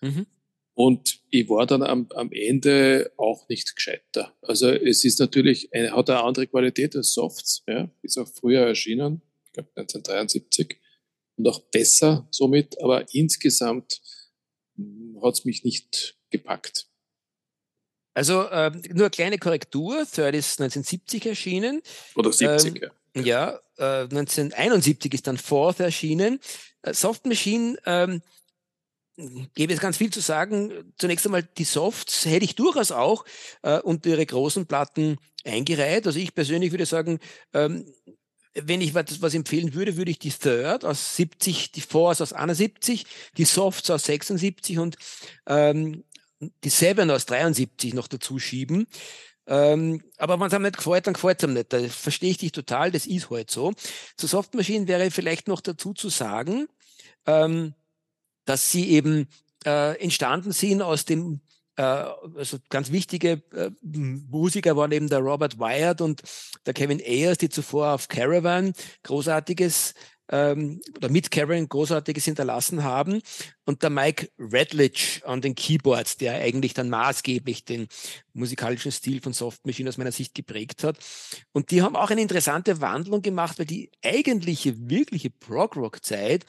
Mhm. 0.00 0.26
Und 0.74 1.20
ich 1.30 1.48
war 1.48 1.66
dann 1.66 1.84
am, 1.84 2.08
am 2.16 2.32
Ende 2.32 3.12
auch 3.16 3.48
nicht 3.48 3.76
gescheiter. 3.76 4.34
Also 4.42 4.68
es 4.70 5.04
ist 5.04 5.20
natürlich, 5.20 5.72
eine, 5.72 5.92
hat 5.92 6.10
eine 6.10 6.24
andere 6.24 6.48
Qualität 6.48 6.96
als 6.96 7.12
Softs, 7.12 7.62
ja, 7.68 7.88
ist 8.02 8.18
auch 8.18 8.28
früher 8.28 8.62
erschienen 8.62 9.22
glaube 9.54 9.70
1973 9.76 10.78
und 11.36 11.48
auch 11.48 11.60
besser 11.70 12.28
somit, 12.30 12.80
aber 12.82 13.06
insgesamt 13.14 14.02
hm, 14.76 15.18
hat 15.22 15.34
es 15.34 15.44
mich 15.44 15.64
nicht 15.64 16.16
gepackt. 16.38 16.86
Also 18.14 18.42
äh, 18.42 18.70
nur 18.90 19.06
eine 19.06 19.10
kleine 19.10 19.38
Korrektur, 19.38 20.06
Third 20.06 20.34
ist 20.34 20.60
1970 20.60 21.26
erschienen. 21.26 21.82
Oder 22.14 22.32
70, 22.32 22.76
ähm, 22.76 22.82
ja. 22.82 22.90
Ja, 23.16 23.60
äh, 23.76 24.02
1971 24.02 25.14
ist 25.14 25.26
dann 25.26 25.38
Fourth 25.38 25.80
erschienen. 25.80 26.40
Äh, 26.82 26.94
Soft 26.94 27.26
Machine 27.26 27.76
ähm, 27.86 28.22
gäbe 29.54 29.72
es 29.72 29.80
ganz 29.80 29.96
viel 29.96 30.10
zu 30.10 30.20
sagen. 30.20 30.92
Zunächst 30.98 31.24
einmal 31.26 31.42
die 31.42 31.64
Softs 31.64 32.24
hätte 32.24 32.44
ich 32.44 32.56
durchaus 32.56 32.90
auch 32.90 33.24
äh, 33.62 33.78
unter 33.80 34.10
ihre 34.10 34.26
großen 34.26 34.66
Platten 34.66 35.18
eingereiht. 35.44 36.06
Also 36.06 36.18
ich 36.18 36.34
persönlich 36.34 36.72
würde 36.72 36.86
sagen, 36.86 37.20
ähm, 37.52 37.86
wenn 38.54 38.80
ich 38.80 38.94
was, 38.94 39.20
was 39.20 39.34
empfehlen 39.34 39.74
würde, 39.74 39.96
würde 39.96 40.12
ich 40.12 40.18
die 40.18 40.30
Third 40.30 40.84
aus 40.84 41.16
70, 41.16 41.72
die 41.72 41.80
Fours 41.80 42.20
aus 42.20 42.32
71, 42.32 43.06
die 43.36 43.44
Softs 43.44 43.90
aus 43.90 44.04
76 44.04 44.78
und 44.78 44.96
ähm, 45.46 46.04
die 46.40 46.68
Seven 46.68 47.10
aus 47.10 47.26
73 47.26 47.94
noch 47.94 48.08
dazu 48.08 48.38
schieben. 48.38 48.86
Ähm, 49.46 50.02
aber 50.16 50.40
wenn 50.40 50.46
es 50.46 50.54
einem 50.54 50.64
nicht 50.64 50.78
gefällt, 50.78 51.06
dann 51.06 51.14
gefällt 51.14 51.38
es 51.38 51.44
einem 51.44 51.54
nicht. 51.54 51.72
Da 51.72 51.80
verstehe 51.88 52.30
ich 52.30 52.38
dich 52.38 52.52
total, 52.52 52.90
das 52.90 53.06
ist 53.06 53.30
halt 53.30 53.50
so. 53.50 53.72
Zu 54.16 54.26
Softmaschinen 54.26 54.88
wäre 54.88 55.10
vielleicht 55.10 55.48
noch 55.48 55.60
dazu 55.60 55.92
zu 55.92 56.08
sagen, 56.08 56.66
ähm, 57.26 57.74
dass 58.46 58.70
sie 58.70 58.90
eben 58.90 59.28
äh, 59.64 60.00
entstanden 60.00 60.52
sind 60.52 60.82
aus 60.82 61.04
dem 61.04 61.40
äh, 61.76 61.82
also 61.82 62.58
ganz 62.68 62.90
wichtige 62.92 63.42
äh, 63.52 63.70
Musiker 63.82 64.76
waren 64.76 64.92
eben 64.92 65.08
der 65.08 65.18
Robert 65.18 65.58
Wyatt 65.58 66.00
und 66.00 66.22
der 66.66 66.74
Kevin 66.74 67.00
Ayers, 67.00 67.38
die 67.38 67.48
zuvor 67.48 67.94
auf 67.94 68.08
Caravan 68.08 68.72
großartiges 69.02 69.94
ähm, 70.28 70.80
oder 70.96 71.08
mit 71.08 71.30
Caravan 71.30 71.68
großartiges 71.68 72.24
hinterlassen 72.24 72.82
haben 72.82 73.20
und 73.64 73.82
der 73.82 73.90
Mike 73.90 74.30
Redlich 74.38 75.22
an 75.24 75.40
den 75.40 75.54
Keyboards, 75.54 76.16
der 76.16 76.34
eigentlich 76.34 76.74
dann 76.74 76.88
maßgeblich 76.88 77.64
den 77.64 77.88
musikalischen 78.32 78.92
Stil 78.92 79.20
von 79.20 79.32
Soft 79.32 79.66
Machine 79.66 79.88
aus 79.88 79.98
meiner 79.98 80.12
Sicht 80.12 80.34
geprägt 80.34 80.84
hat. 80.84 80.98
Und 81.52 81.70
die 81.70 81.82
haben 81.82 81.96
auch 81.96 82.10
eine 82.10 82.22
interessante 82.22 82.80
Wandlung 82.80 83.22
gemacht, 83.22 83.58
weil 83.58 83.66
die 83.66 83.90
eigentliche, 84.04 84.88
wirkliche 84.88 85.30
Prog-Rock-Zeit 85.30 86.46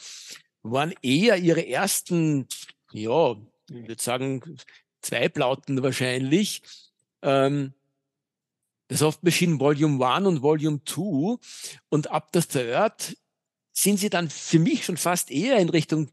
waren 0.63 0.93
eher 1.01 1.37
ihre 1.37 1.67
ersten 1.67 2.47
ja, 2.95 3.35
ich 3.69 3.87
würde 3.87 4.01
sagen, 4.01 4.57
zwei 5.01 5.29
Platten 5.29 5.81
wahrscheinlich. 5.83 6.61
Ähm, 7.21 7.73
The 8.89 8.95
Soft 8.95 9.23
Machine 9.23 9.59
Volume 9.59 10.05
1 10.05 10.27
und 10.27 10.41
Volume 10.41 10.81
2 10.85 11.37
und 11.89 12.11
ab 12.11 12.31
der 12.31 12.43
Third 12.43 13.17
sind 13.77 13.99
sie 13.99 14.09
dann 14.09 14.29
für 14.29 14.57
mich 14.57 14.85
schon 14.85 14.97
fast 14.97 15.29
eher 15.29 15.57
in 15.57 15.69
Richtung 15.69 16.09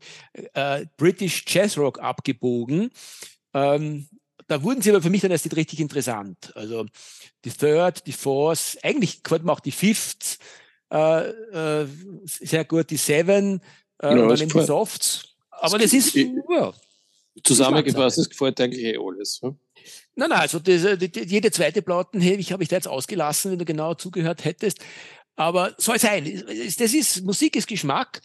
äh, 0.54 0.84
British 0.96 1.44
Jazz 1.46 1.78
Rock 1.78 2.00
abgebogen. 2.00 2.90
Ähm, 3.54 4.08
da 4.48 4.62
wurden 4.62 4.82
sie 4.82 4.90
aber 4.90 5.00
für 5.00 5.10
mich 5.10 5.22
dann 5.22 5.30
erst 5.30 5.54
richtig 5.56 5.78
interessant. 5.80 6.52
Also 6.56 6.86
die 7.44 7.50
Third, 7.50 8.06
die 8.06 8.12
Fourth, 8.12 8.78
eigentlich 8.82 9.22
könnte 9.22 9.46
man 9.46 9.56
auch 9.56 9.60
die 9.60 9.70
Fifth 9.70 10.38
äh, 10.92 11.28
äh, 11.28 11.86
sehr 12.26 12.64
gut, 12.64 12.90
die 12.90 12.96
Seven 12.96 13.60
äh, 14.02 14.16
ja, 14.16 14.26
dann 14.26 14.48
die 14.48 14.64
Softs. 14.64 15.36
Aber 15.50 15.78
das, 15.78 15.92
das 15.92 16.06
ist 16.06 16.16
ja, 16.16 16.72
zusammengefasst, 17.44 18.18
es 18.18 18.28
gefällt 18.28 18.60
eigentlich 18.60 18.84
eh 18.84 18.98
alles. 18.98 19.40
Hm? 19.40 19.56
Nein, 20.14 20.28
nein, 20.28 20.40
also 20.40 20.58
das, 20.58 20.98
die, 20.98 21.24
jede 21.24 21.50
zweite 21.50 21.80
Platten, 21.80 22.20
hey, 22.20 22.34
ich 22.34 22.52
habe 22.52 22.62
ich 22.62 22.68
da 22.68 22.76
jetzt 22.76 22.88
ausgelassen, 22.88 23.52
wenn 23.52 23.58
du 23.58 23.64
genau 23.64 23.94
zugehört 23.94 24.44
hättest. 24.44 24.80
Aber 25.36 25.74
soll 25.78 25.98
sein. 25.98 26.44
Das 26.78 26.94
ist, 26.94 27.22
Musik 27.24 27.56
ist 27.56 27.66
Geschmack, 27.66 28.20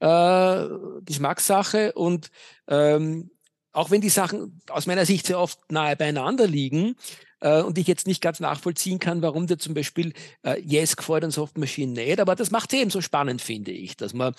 äh, 0.00 0.66
Geschmackssache 1.04 1.92
und 1.92 2.30
ähm, 2.68 3.30
auch 3.72 3.90
wenn 3.90 4.00
die 4.00 4.10
Sachen 4.10 4.60
aus 4.68 4.86
meiner 4.86 5.06
Sicht 5.06 5.26
sehr 5.26 5.38
oft 5.38 5.72
nahe 5.72 5.96
beieinander 5.96 6.46
liegen 6.46 6.96
äh, 7.40 7.62
und 7.62 7.78
ich 7.78 7.86
jetzt 7.86 8.06
nicht 8.06 8.20
ganz 8.20 8.38
nachvollziehen 8.38 8.98
kann, 8.98 9.22
warum 9.22 9.46
der 9.46 9.58
zum 9.58 9.74
Beispiel 9.74 10.12
äh, 10.44 10.60
Yes 10.60 10.96
gefällt 10.96 11.24
und 11.24 11.30
Soft 11.30 11.56
Machine 11.56 11.92
nicht, 11.92 12.20
aber 12.20 12.36
das 12.36 12.50
macht 12.50 12.72
es 12.72 12.80
eben 12.80 12.90
so 12.90 13.00
spannend, 13.00 13.40
finde 13.40 13.72
ich, 13.72 13.96
dass 13.96 14.12
man 14.12 14.34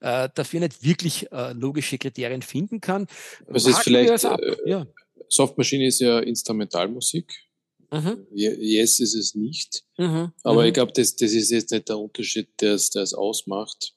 äh, 0.00 0.28
dafür 0.34 0.60
nicht 0.60 0.82
wirklich 0.82 1.30
äh, 1.32 1.52
logische 1.52 1.98
Kriterien 1.98 2.42
finden 2.42 2.80
kann. 2.80 3.06
Was 3.46 3.66
ist 3.66 3.80
vielleicht, 3.80 4.24
äh, 4.24 4.56
ja. 4.64 4.86
Soft 5.28 5.58
Machine 5.58 5.86
ist 5.86 6.00
ja 6.00 6.18
Instrumentalmusik 6.20 7.47
Mhm. 7.90 8.26
Yes 8.32 9.00
ist 9.00 9.14
es 9.14 9.34
nicht. 9.34 9.84
Mhm. 9.96 10.32
Aber 10.42 10.62
mhm. 10.62 10.68
ich 10.68 10.74
glaube, 10.74 10.92
das, 10.92 11.16
das 11.16 11.32
ist 11.32 11.50
jetzt 11.50 11.70
nicht 11.70 11.88
der 11.88 11.98
Unterschied, 11.98 12.48
der 12.60 12.74
es, 12.74 13.14
ausmacht. 13.14 13.94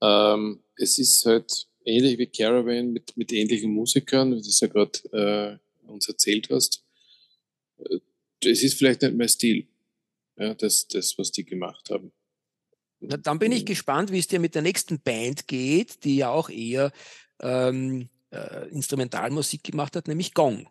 Ähm, 0.00 0.62
es 0.76 0.98
ist 0.98 1.24
halt 1.26 1.66
ähnlich 1.84 2.18
wie 2.18 2.26
Caravan 2.26 2.92
mit, 2.92 3.16
mit 3.16 3.32
ähnlichen 3.32 3.72
Musikern, 3.72 4.30
wie 4.36 4.40
du 4.40 4.48
es 4.48 4.60
ja 4.60 4.68
gerade 4.68 5.60
äh, 5.86 5.90
uns 5.90 6.08
erzählt 6.08 6.48
hast. 6.50 6.84
Es 8.44 8.62
ist 8.62 8.74
vielleicht 8.74 9.02
nicht 9.02 9.14
mehr 9.14 9.28
Stil, 9.28 9.66
ja, 10.36 10.54
das, 10.54 10.86
das, 10.86 11.18
was 11.18 11.32
die 11.32 11.44
gemacht 11.44 11.90
haben. 11.90 12.12
Na, 13.00 13.16
dann 13.16 13.38
bin 13.38 13.52
ich 13.52 13.64
gespannt, 13.64 14.12
wie 14.12 14.18
es 14.18 14.26
dir 14.26 14.40
mit 14.40 14.54
der 14.54 14.62
nächsten 14.62 15.00
Band 15.00 15.46
geht, 15.46 16.04
die 16.04 16.16
ja 16.16 16.30
auch 16.30 16.50
eher 16.50 16.92
ähm, 17.40 18.08
äh, 18.30 18.68
Instrumentalmusik 18.68 19.64
gemacht 19.64 19.96
hat, 19.96 20.08
nämlich 20.08 20.34
Gong. 20.34 20.68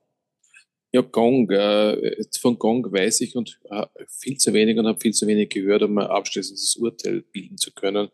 Ja, 0.94 1.02
Gong. 1.02 1.50
Äh, 1.52 2.24
von 2.40 2.58
Gong 2.58 2.92
weiß 2.92 3.22
ich 3.22 3.36
und 3.36 3.60
äh, 3.70 3.86
viel 4.08 4.38
zu 4.38 4.54
wenig 4.54 4.78
und 4.78 4.88
habe 4.88 5.00
viel 5.00 5.14
zu 5.14 5.28
wenig 5.28 5.50
gehört, 5.50 5.84
um 5.84 5.98
ein 5.98 6.08
abschließendes 6.08 6.78
Urteil 6.78 7.22
bilden 7.22 7.58
zu 7.58 7.72
können. 7.74 8.10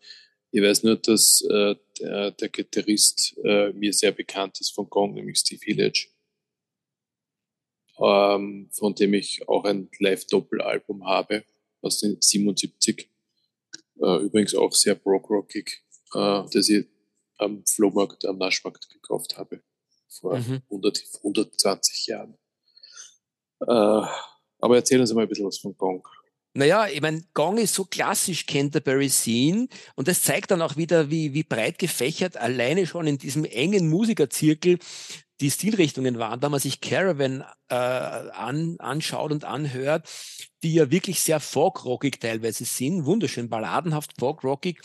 Ich 0.51 0.61
weiß 0.61 0.83
nur, 0.83 0.97
dass 0.97 1.41
äh, 1.41 1.75
der, 1.99 2.31
der 2.31 2.49
Gitarrist 2.49 3.35
äh, 3.43 3.71
mir 3.73 3.93
sehr 3.93 4.11
bekannt 4.11 4.59
ist 4.59 4.71
von 4.71 4.89
Gong, 4.89 5.13
nämlich 5.13 5.39
Steve 5.39 5.61
Hillage, 5.63 6.09
ähm, 7.99 8.69
von 8.71 8.93
dem 8.95 9.13
ich 9.13 9.47
auch 9.47 9.63
ein 9.65 9.89
Live-Doppelalbum 9.99 11.05
habe 11.05 11.43
aus 11.81 11.99
den 11.99 12.21
77. 12.21 13.09
Äh, 13.99 14.17
übrigens 14.23 14.55
auch 14.55 14.73
sehr 14.73 14.95
broke-rockig, 14.95 15.83
äh, 16.13 16.43
das 16.51 16.69
ich 16.69 16.85
am 17.37 17.65
Flohmarkt, 17.65 18.25
am 18.25 18.37
Naschmarkt 18.37 18.89
gekauft 18.89 19.37
habe 19.37 19.61
vor 20.07 20.37
mhm. 20.37 20.61
100, 20.69 21.03
120 21.23 22.07
Jahren. 22.07 22.37
Äh, 23.67 24.07
aber 24.59 24.75
erzähl 24.75 24.99
uns 24.99 25.13
mal 25.13 25.23
ein 25.23 25.27
bisschen 25.27 25.45
was 25.45 25.57
von 25.57 25.75
Gong. 25.77 26.07
Naja, 26.55 26.87
ich 26.87 27.01
meine, 27.01 27.23
Gong 27.33 27.57
ist 27.57 27.73
so 27.73 27.83
klassisch 27.83 28.45
Canterbury 28.45 29.09
Scene 29.09 29.67
und 29.95 30.07
das 30.07 30.21
zeigt 30.21 30.51
dann 30.51 30.61
auch 30.61 30.77
wieder, 30.77 31.09
wie, 31.09 31.33
wie 31.33 31.43
breit 31.43 31.79
gefächert 31.79 32.37
alleine 32.37 32.85
schon 32.85 33.07
in 33.07 33.17
diesem 33.17 33.43
engen 33.43 33.89
Musikerzirkel 33.89 34.77
die 35.41 35.49
Stilrichtungen 35.49 36.19
waren, 36.19 36.39
da 36.39 36.49
man 36.49 36.59
sich 36.59 36.79
Caravan 36.79 37.43
äh, 37.69 37.75
an, 37.75 38.75
anschaut 38.77 39.31
und 39.31 39.45
anhört, 39.45 40.07
die 40.61 40.75
ja 40.75 40.91
wirklich 40.91 41.21
sehr 41.21 41.39
folkrockig 41.39 42.19
teilweise 42.19 42.65
sind, 42.65 43.05
wunderschön 43.05 43.49
balladenhaft 43.49 44.11
folkrockig, 44.19 44.79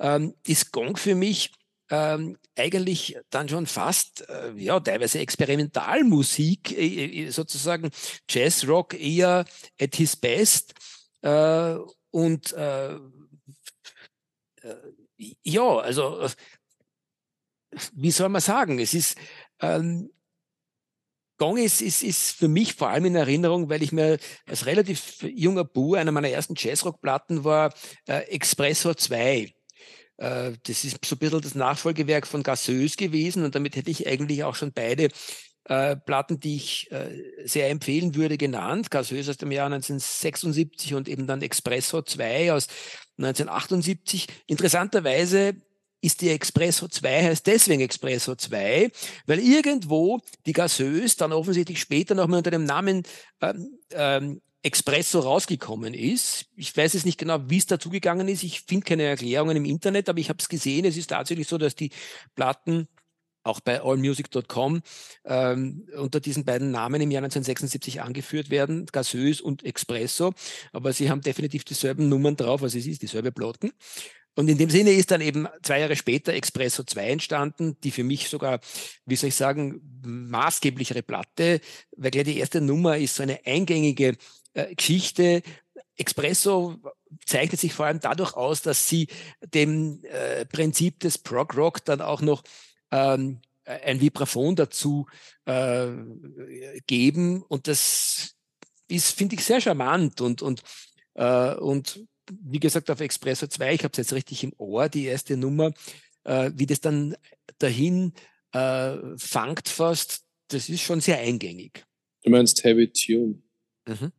ähm, 0.00 0.34
ist 0.46 0.72
Gong 0.72 0.96
für 0.96 1.14
mich 1.14 1.52
ähm, 1.90 2.38
eigentlich 2.56 3.18
dann 3.30 3.48
schon 3.48 3.66
fast, 3.66 4.28
äh, 4.28 4.52
ja, 4.56 4.78
teilweise 4.80 5.18
Experimentalmusik, 5.18 6.72
äh, 6.72 7.26
äh 7.26 7.30
sozusagen 7.30 7.90
Jazzrock 8.28 8.94
eher 8.94 9.44
at 9.80 9.96
his 9.96 10.16
best. 10.16 10.74
Äh, 11.22 11.76
und 12.10 12.52
äh, 12.52 12.94
äh 12.94 12.98
ja, 15.42 15.78
also 15.78 16.26
wie 17.92 18.10
soll 18.10 18.28
man 18.28 18.40
sagen, 18.40 18.78
es 18.78 18.94
ist 18.94 19.16
ähm, 19.60 20.10
Gong 21.38 21.56
ist, 21.56 21.80
ist, 21.80 22.02
ist 22.02 22.32
für 22.32 22.48
mich 22.48 22.74
vor 22.74 22.88
allem 22.88 23.06
in 23.06 23.14
Erinnerung, 23.14 23.70
weil 23.70 23.82
ich 23.82 23.92
mir 23.92 24.18
als 24.46 24.66
relativ 24.66 25.22
junger 25.22 25.64
Bub, 25.64 25.94
einer 25.94 26.12
meiner 26.12 26.28
ersten 26.28 26.54
Jazzrock-Platten 26.54 27.44
war 27.44 27.72
äh, 28.06 28.24
Expresso 28.24 28.92
2 28.92 29.54
äh, 30.20 30.52
das 30.62 30.84
ist 30.84 31.04
so 31.04 31.16
ein 31.16 31.18
bisschen 31.18 31.40
das 31.40 31.54
Nachfolgewerk 31.54 32.26
von 32.26 32.42
Gasseuse 32.42 32.96
gewesen 32.96 33.44
und 33.44 33.54
damit 33.54 33.74
hätte 33.74 33.90
ich 33.90 34.06
eigentlich 34.06 34.44
auch 34.44 34.54
schon 34.54 34.72
beide 34.72 35.08
äh, 35.64 35.96
Platten, 35.96 36.40
die 36.40 36.56
ich 36.56 36.90
äh, 36.92 37.08
sehr 37.44 37.70
empfehlen 37.70 38.14
würde, 38.14 38.36
genannt. 38.36 38.90
Gasseuse 38.90 39.30
aus 39.30 39.36
dem 39.38 39.50
Jahr 39.50 39.66
1976 39.66 40.94
und 40.94 41.08
eben 41.08 41.26
dann 41.26 41.42
Expresso 41.42 42.02
2 42.02 42.52
aus 42.52 42.66
1978. 43.18 44.26
Interessanterweise 44.46 45.54
ist 46.02 46.20
die 46.22 46.30
Expresso 46.30 46.88
2, 46.88 47.24
heißt 47.24 47.46
deswegen 47.46 47.82
Expresso 47.82 48.34
2, 48.34 48.90
weil 49.26 49.38
irgendwo 49.38 50.20
die 50.46 50.52
Gasseuse 50.52 51.16
dann 51.16 51.32
offensichtlich 51.32 51.80
später 51.80 52.14
noch 52.14 52.26
mal 52.26 52.38
unter 52.38 52.50
dem 52.50 52.64
Namen 52.64 53.02
ähm, 53.42 53.78
ähm, 53.92 54.40
Expresso 54.62 55.20
rausgekommen 55.20 55.94
ist. 55.94 56.46
Ich 56.54 56.76
weiß 56.76 56.92
jetzt 56.92 57.06
nicht 57.06 57.18
genau, 57.18 57.38
wie 57.48 57.58
es 57.58 57.66
dazugegangen 57.66 58.28
ist. 58.28 58.42
Ich 58.42 58.60
finde 58.62 58.84
keine 58.84 59.04
Erklärungen 59.04 59.56
im 59.56 59.64
Internet, 59.64 60.08
aber 60.08 60.18
ich 60.18 60.28
habe 60.28 60.38
es 60.38 60.48
gesehen. 60.48 60.84
Es 60.84 60.96
ist 60.96 61.08
tatsächlich 61.08 61.48
so, 61.48 61.56
dass 61.56 61.74
die 61.74 61.90
Platten 62.34 62.88
auch 63.42 63.60
bei 63.60 63.80
allmusic.com 63.80 64.82
ähm, 65.24 65.86
unter 65.96 66.20
diesen 66.20 66.44
beiden 66.44 66.70
Namen 66.70 67.00
im 67.00 67.10
Jahr 67.10 67.22
1976 67.22 68.02
angeführt 68.02 68.50
werden, 68.50 68.86
Gaseus 68.86 69.40
und 69.40 69.64
Expresso. 69.64 70.32
Aber 70.72 70.92
sie 70.92 71.10
haben 71.10 71.22
definitiv 71.22 71.64
dieselben 71.64 72.08
Nummern 72.08 72.36
drauf, 72.36 72.62
also 72.62 72.76
es 72.76 72.86
ist 72.86 73.02
dieselbe 73.02 73.32
Platten. 73.32 73.72
Und 74.40 74.48
in 74.48 74.56
dem 74.56 74.70
Sinne 74.70 74.92
ist 74.92 75.10
dann 75.10 75.20
eben 75.20 75.46
zwei 75.62 75.80
Jahre 75.80 75.96
später 75.96 76.32
Expresso 76.32 76.82
2 76.82 77.10
entstanden, 77.10 77.76
die 77.84 77.90
für 77.90 78.04
mich 78.04 78.30
sogar, 78.30 78.60
wie 79.04 79.16
soll 79.16 79.28
ich 79.28 79.34
sagen, 79.34 79.82
maßgeblichere 80.02 81.02
Platte, 81.02 81.60
weil 81.94 82.10
gleich 82.10 82.24
die 82.24 82.38
erste 82.38 82.62
Nummer 82.62 82.96
ist 82.96 83.16
so 83.16 83.22
eine 83.22 83.44
eingängige 83.44 84.16
äh, 84.54 84.74
Geschichte. 84.74 85.42
Expresso 85.94 86.76
zeichnet 87.26 87.60
sich 87.60 87.74
vor 87.74 87.84
allem 87.84 88.00
dadurch 88.00 88.32
aus, 88.32 88.62
dass 88.62 88.88
sie 88.88 89.08
dem 89.42 90.02
äh, 90.04 90.46
Prinzip 90.46 91.00
des 91.00 91.18
Prog 91.18 91.54
Rock 91.54 91.84
dann 91.84 92.00
auch 92.00 92.22
noch 92.22 92.42
ähm, 92.90 93.42
ein 93.66 94.00
Vibraphon 94.00 94.56
dazu 94.56 95.06
äh, 95.44 95.88
geben 96.86 97.42
und 97.42 97.68
das 97.68 98.36
ist, 98.88 99.12
finde 99.12 99.34
ich, 99.34 99.44
sehr 99.44 99.60
charmant 99.60 100.22
und 100.22 100.40
und 100.40 100.62
äh, 101.12 101.54
und 101.56 102.00
wie 102.42 102.60
gesagt 102.60 102.90
auf 102.90 103.00
Expresso 103.00 103.46
2, 103.46 103.74
ich 103.74 103.84
habe 103.84 103.92
es 103.92 103.98
jetzt 103.98 104.12
richtig 104.12 104.44
im 104.44 104.52
Ohr, 104.58 104.88
die 104.88 105.04
erste 105.04 105.36
Nummer, 105.36 105.72
äh, 106.24 106.50
wie 106.54 106.66
das 106.66 106.80
dann 106.80 107.16
dahin 107.58 108.12
äh, 108.52 108.96
fangt 109.16 109.68
fast, 109.68 110.24
das 110.48 110.68
ist 110.68 110.82
schon 110.82 111.00
sehr 111.00 111.18
eingängig. 111.18 111.84
Du 112.22 112.30
meinst 112.30 112.64
Heavy 112.64 112.90
Tune? 112.92 113.42
Mhm. 113.86 114.12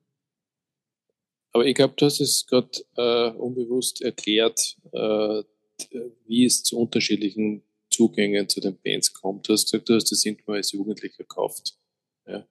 Aber 1.54 1.66
ich 1.66 1.76
glaube, 1.76 1.94
du 1.98 2.06
hast 2.06 2.22
es 2.22 2.46
gerade 2.48 2.70
äh, 2.96 3.32
unbewusst 3.38 4.02
erklärt, 4.02 4.78
äh, 4.94 5.44
wie 6.26 6.46
es 6.46 6.64
zu 6.64 6.80
unterschiedlichen 6.80 7.64
Zugängen 7.90 8.48
zu 8.48 8.62
den 8.62 8.78
Bands 8.82 9.14
kommt. 9.14 9.48
Du 9.48 9.54
hast 9.54 9.66
gesagt, 9.66 9.90
du 9.90 9.96
hast 9.96 10.12
das 10.12 10.24
irgendwann 10.24 10.56
als 10.56 10.72
Jugendlicher 10.72 11.18
gekauft. 11.18 11.78
Ja. 12.26 12.48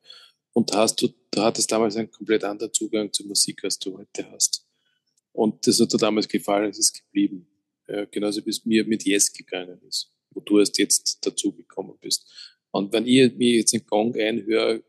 Und 0.53 0.73
da 0.73 0.79
hast 0.79 1.01
du, 1.01 1.09
da 1.31 1.45
hattest 1.45 1.73
damals 1.73 1.97
einen 1.97 2.11
komplett 2.11 2.45
anderen 2.45 2.73
Zugang 2.73 3.13
zur 3.13 3.27
Musik, 3.27 3.65
als 3.65 3.79
du 3.79 3.97
heute 3.97 4.31
hast. 4.31 4.67
Und 5.33 5.67
das 5.67 5.81
hat 5.81 5.93
dir 5.93 5.99
damals 5.99 6.29
gefallen, 6.29 6.71
es 6.71 6.79
ist 6.79 6.93
geblieben. 7.05 7.47
Ja, 7.89 8.05
genauso 8.05 8.45
wie 8.45 8.51
es 8.51 8.65
mir 8.65 8.85
mit 8.85 9.05
Yes 9.05 9.33
gegangen 9.33 9.81
ist, 9.89 10.13
wo 10.31 10.41
du 10.41 10.59
erst 10.59 10.79
jetzt 10.79 11.25
dazu 11.27 11.53
gekommen 11.53 11.97
bist. 12.01 12.29
Und 12.71 12.93
wenn 12.93 13.07
ich 13.07 13.35
mir 13.37 13.57
jetzt 13.57 13.75
einen 13.75 13.87
Gong 13.87 14.15
einhöre, 14.15 14.83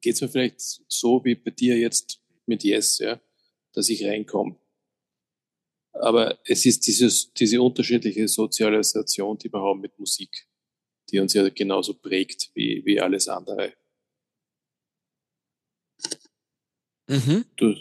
geht 0.00 0.14
es 0.14 0.20
mir 0.20 0.28
vielleicht 0.28 0.60
so 0.60 1.24
wie 1.24 1.34
bei 1.34 1.50
dir 1.50 1.76
jetzt 1.76 2.20
mit 2.46 2.62
Yes, 2.62 2.98
ja 2.98 3.20
dass 3.76 3.90
ich 3.90 4.04
reinkomme. 4.04 4.58
Aber 5.92 6.40
es 6.44 6.66
ist 6.66 6.86
dieses, 6.86 7.32
diese 7.34 7.60
unterschiedliche 7.60 8.26
Sozialisation, 8.26 9.38
die 9.38 9.52
wir 9.52 9.60
haben 9.60 9.80
mit 9.80 9.98
Musik. 9.98 10.48
die 11.10 11.20
uns 11.20 11.34
ja 11.34 11.48
genauso 11.50 11.94
prägt 11.94 12.50
wie, 12.54 12.84
wie 12.84 13.00
alles 13.00 13.28
andere. 13.28 13.74
Mhm. 17.06 17.44
Du, 17.56 17.74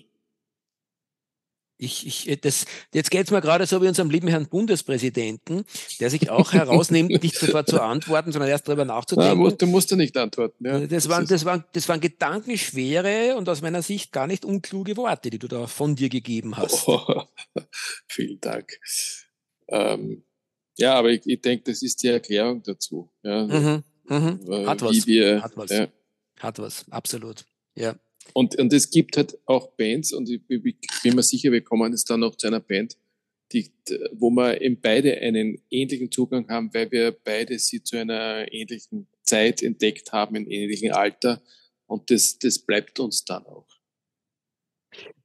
ich, 1.77 2.07
ich, 2.07 2.29
äh, 2.29 2.37
das, 2.37 2.65
jetzt 2.93 3.11
geht's 3.11 3.31
mir 3.31 3.41
gerade 3.41 3.65
so 3.65 3.81
wie 3.81 3.87
unserem 3.87 4.09
lieben 4.09 4.27
Herrn 4.27 4.47
Bundespräsidenten, 4.47 5.65
der 5.99 6.09
sich 6.09 6.29
auch 6.29 6.53
herausnimmt, 6.53 7.09
nicht 7.23 7.35
sofort 7.35 7.67
zu 7.67 7.81
antworten, 7.81 8.31
sondern 8.31 8.49
erst 8.49 8.67
darüber 8.67 8.85
nachzudenken. 8.85 9.43
Ja, 9.43 9.51
du 9.51 9.67
musst 9.67 9.91
ja 9.91 9.97
nicht 9.97 10.15
antworten. 10.17 10.65
Ja. 10.65 10.79
Das, 10.79 10.89
das, 10.89 11.09
waren, 11.09 11.27
das, 11.27 11.45
waren, 11.45 11.65
das 11.73 11.89
waren 11.89 11.99
gedankenschwere 11.99 13.35
und 13.35 13.49
aus 13.49 13.61
meiner 13.61 13.81
Sicht 13.81 14.11
gar 14.11 14.27
nicht 14.27 14.45
unkluge 14.45 14.95
Worte, 14.97 15.29
die 15.29 15.39
du 15.39 15.47
da 15.47 15.67
von 15.67 15.95
dir 15.95 16.09
gegeben 16.09 16.57
hast. 16.57 16.87
Oh, 16.87 17.23
vielen 18.07 18.39
Dank. 18.39 18.79
Ähm, 19.67 20.23
ja, 20.77 20.95
aber 20.95 21.09
ich, 21.09 21.21
ich 21.25 21.41
denke, 21.41 21.71
das 21.71 21.81
ist 21.81 22.03
die 22.03 22.07
Erklärung 22.07 22.63
dazu. 22.63 23.11
Ja, 23.23 23.45
mhm, 23.45 23.83
mhm. 24.07 24.67
Hat 24.67 24.81
was. 24.81 25.07
Wir, 25.07 25.41
Hat 25.41 25.55
was. 25.57 25.71
Ja. 25.71 25.87
Hat 26.39 26.59
was, 26.59 26.85
absolut. 26.89 27.45
Ja. 27.75 27.95
Und, 28.33 28.57
und 28.57 28.73
es 28.73 28.89
gibt 28.89 29.17
halt 29.17 29.37
auch 29.45 29.71
Bands, 29.77 30.13
und 30.13 30.29
ich, 30.29 30.41
ich 30.49 30.75
bin 31.03 31.15
mir 31.15 31.23
sicher, 31.23 31.51
wir 31.51 31.61
kommen 31.61 31.91
jetzt 31.91 32.09
dann 32.09 32.21
noch 32.21 32.35
zu 32.35 32.47
einer 32.47 32.59
Band, 32.59 32.97
die, 33.51 33.71
wo 34.13 34.29
wir 34.31 34.61
eben 34.61 34.79
beide 34.81 35.17
einen 35.17 35.61
ähnlichen 35.69 36.11
Zugang 36.11 36.47
haben, 36.49 36.73
weil 36.73 36.91
wir 36.91 37.11
beide 37.11 37.57
sie 37.59 37.83
zu 37.83 37.97
einer 37.97 38.51
ähnlichen 38.51 39.07
Zeit 39.23 39.61
entdeckt 39.61 40.11
haben, 40.11 40.35
in 40.35 40.49
ähnlichem 40.49 40.91
Alter. 40.91 41.41
Und 41.85 42.09
das, 42.09 42.39
das 42.39 42.59
bleibt 42.59 42.99
uns 42.99 43.23
dann 43.23 43.45
auch. 43.45 43.67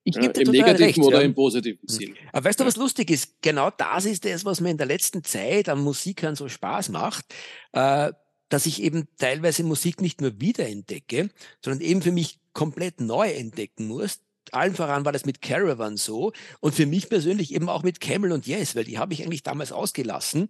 Ich 0.05 0.17
ja, 0.17 0.23
Im 0.23 0.51
negativen 0.51 0.77
recht, 0.77 0.99
oder 0.99 1.21
ja. 1.21 1.25
im 1.25 1.35
positiven 1.35 1.81
hm. 1.81 1.89
Sinn. 1.89 2.17
Aber 2.33 2.45
weißt 2.45 2.61
du, 2.61 2.65
was 2.65 2.77
lustig 2.77 3.11
ist? 3.11 3.43
Genau 3.43 3.71
das 3.71 4.05
ist 4.07 4.25
es, 4.27 4.45
was 4.45 4.61
mir 4.61 4.71
in 4.71 4.79
der 4.79 4.87
letzten 4.87 5.25
Zeit 5.25 5.69
am 5.69 5.83
Musikern 5.83 6.37
so 6.37 6.49
Spaß 6.49 6.89
macht. 6.91 7.27
Äh, 7.73 8.13
dass 8.51 8.67
ich 8.67 8.83
eben 8.83 9.09
teilweise 9.17 9.63
Musik 9.63 10.03
nicht 10.03 10.21
nur 10.21 10.41
wiederentdecke, 10.41 11.31
sondern 11.65 11.81
eben 11.81 12.03
für 12.03 12.13
mich 12.13 12.40
komplett 12.53 13.01
neu 13.01 13.31
entdecken 13.31 13.87
muss. 13.87 14.21
Allen 14.53 14.75
voran 14.75 15.05
war 15.05 15.13
das 15.13 15.27
mit 15.27 15.43
Caravan 15.43 15.97
so 15.97 16.33
und 16.61 16.75
für 16.75 16.87
mich 16.87 17.09
persönlich 17.09 17.55
eben 17.55 17.69
auch 17.69 17.83
mit 17.83 18.01
Camel 18.01 18.33
und 18.33 18.47
Yes, 18.47 18.75
weil 18.75 18.85
die 18.85 18.99
habe 18.99 19.13
ich 19.13 19.23
eigentlich 19.23 19.43
damals 19.43 19.71
ausgelassen 19.71 20.49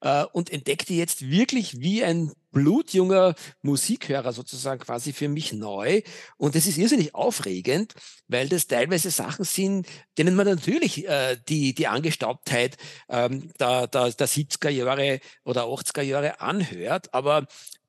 äh, 0.00 0.24
und 0.32 0.50
entdeckte 0.50 0.94
jetzt 0.94 1.28
wirklich 1.28 1.80
wie 1.80 2.04
ein 2.04 2.32
blutjunger 2.52 3.34
Musikhörer 3.62 4.32
sozusagen 4.32 4.80
quasi 4.80 5.12
für 5.12 5.28
mich 5.28 5.52
neu. 5.52 6.02
Und 6.36 6.54
das 6.54 6.66
ist 6.66 6.78
irrsinnig 6.78 7.14
aufregend, 7.14 7.94
weil 8.26 8.48
das 8.48 8.66
teilweise 8.66 9.10
Sachen 9.10 9.44
sind, 9.44 9.86
denen 10.18 10.34
man 10.34 10.46
natürlich 10.46 11.06
äh, 11.08 11.36
die, 11.48 11.74
die 11.74 11.86
Angestaubtheit 11.86 12.76
ähm, 13.08 13.52
der, 13.58 13.86
der, 13.86 14.10
der 14.10 14.28
70er 14.28 14.70
Jahre 14.70 15.20
oder 15.44 15.64
80er 15.64 16.02
Jahre 16.02 16.40
anhört. 16.40 17.14
Aber 17.14 17.46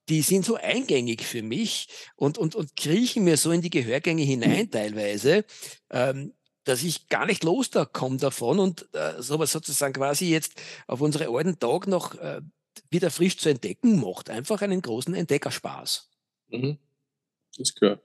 die 0.10 0.22
sind 0.22 0.46
so 0.46 0.56
eingängig 0.56 1.24
für 1.24 1.44
mich 1.44 1.88
und, 2.16 2.38
und, 2.38 2.56
und 2.56 2.76
kriechen 2.76 3.24
mir 3.24 3.38
so 3.38 3.52
in 3.52 3.62
die 3.62 3.70
Gehörgänge 3.70 4.24
hinein 4.24 4.70
teilweise, 4.72 5.46
ähm, 5.90 6.34
dass 6.64 6.84
ich 6.84 7.08
gar 7.08 7.26
nicht 7.26 7.44
los 7.44 7.70
da 7.70 7.86
komme 7.86 8.18
davon 8.18 8.60
und 8.60 8.88
äh, 8.94 9.22
sowas 9.22 9.52
sozusagen 9.52 9.94
quasi 9.94 10.30
jetzt 10.30 10.62
auf 10.88 11.02
unsere 11.02 11.30
alten 11.30 11.60
Tag 11.60 11.88
noch 11.88 12.16
äh, 12.16 12.42
wieder 12.90 13.10
frisch 13.10 13.38
zu 13.38 13.50
entdecken, 13.50 14.00
macht 14.00 14.30
einfach 14.30 14.62
einen 14.62 14.82
großen 14.82 15.14
Entdeckerspaß. 15.14 16.10
Mhm. 16.50 16.78
Das 17.52 17.70
ist 17.70 17.76
klar. 17.76 18.00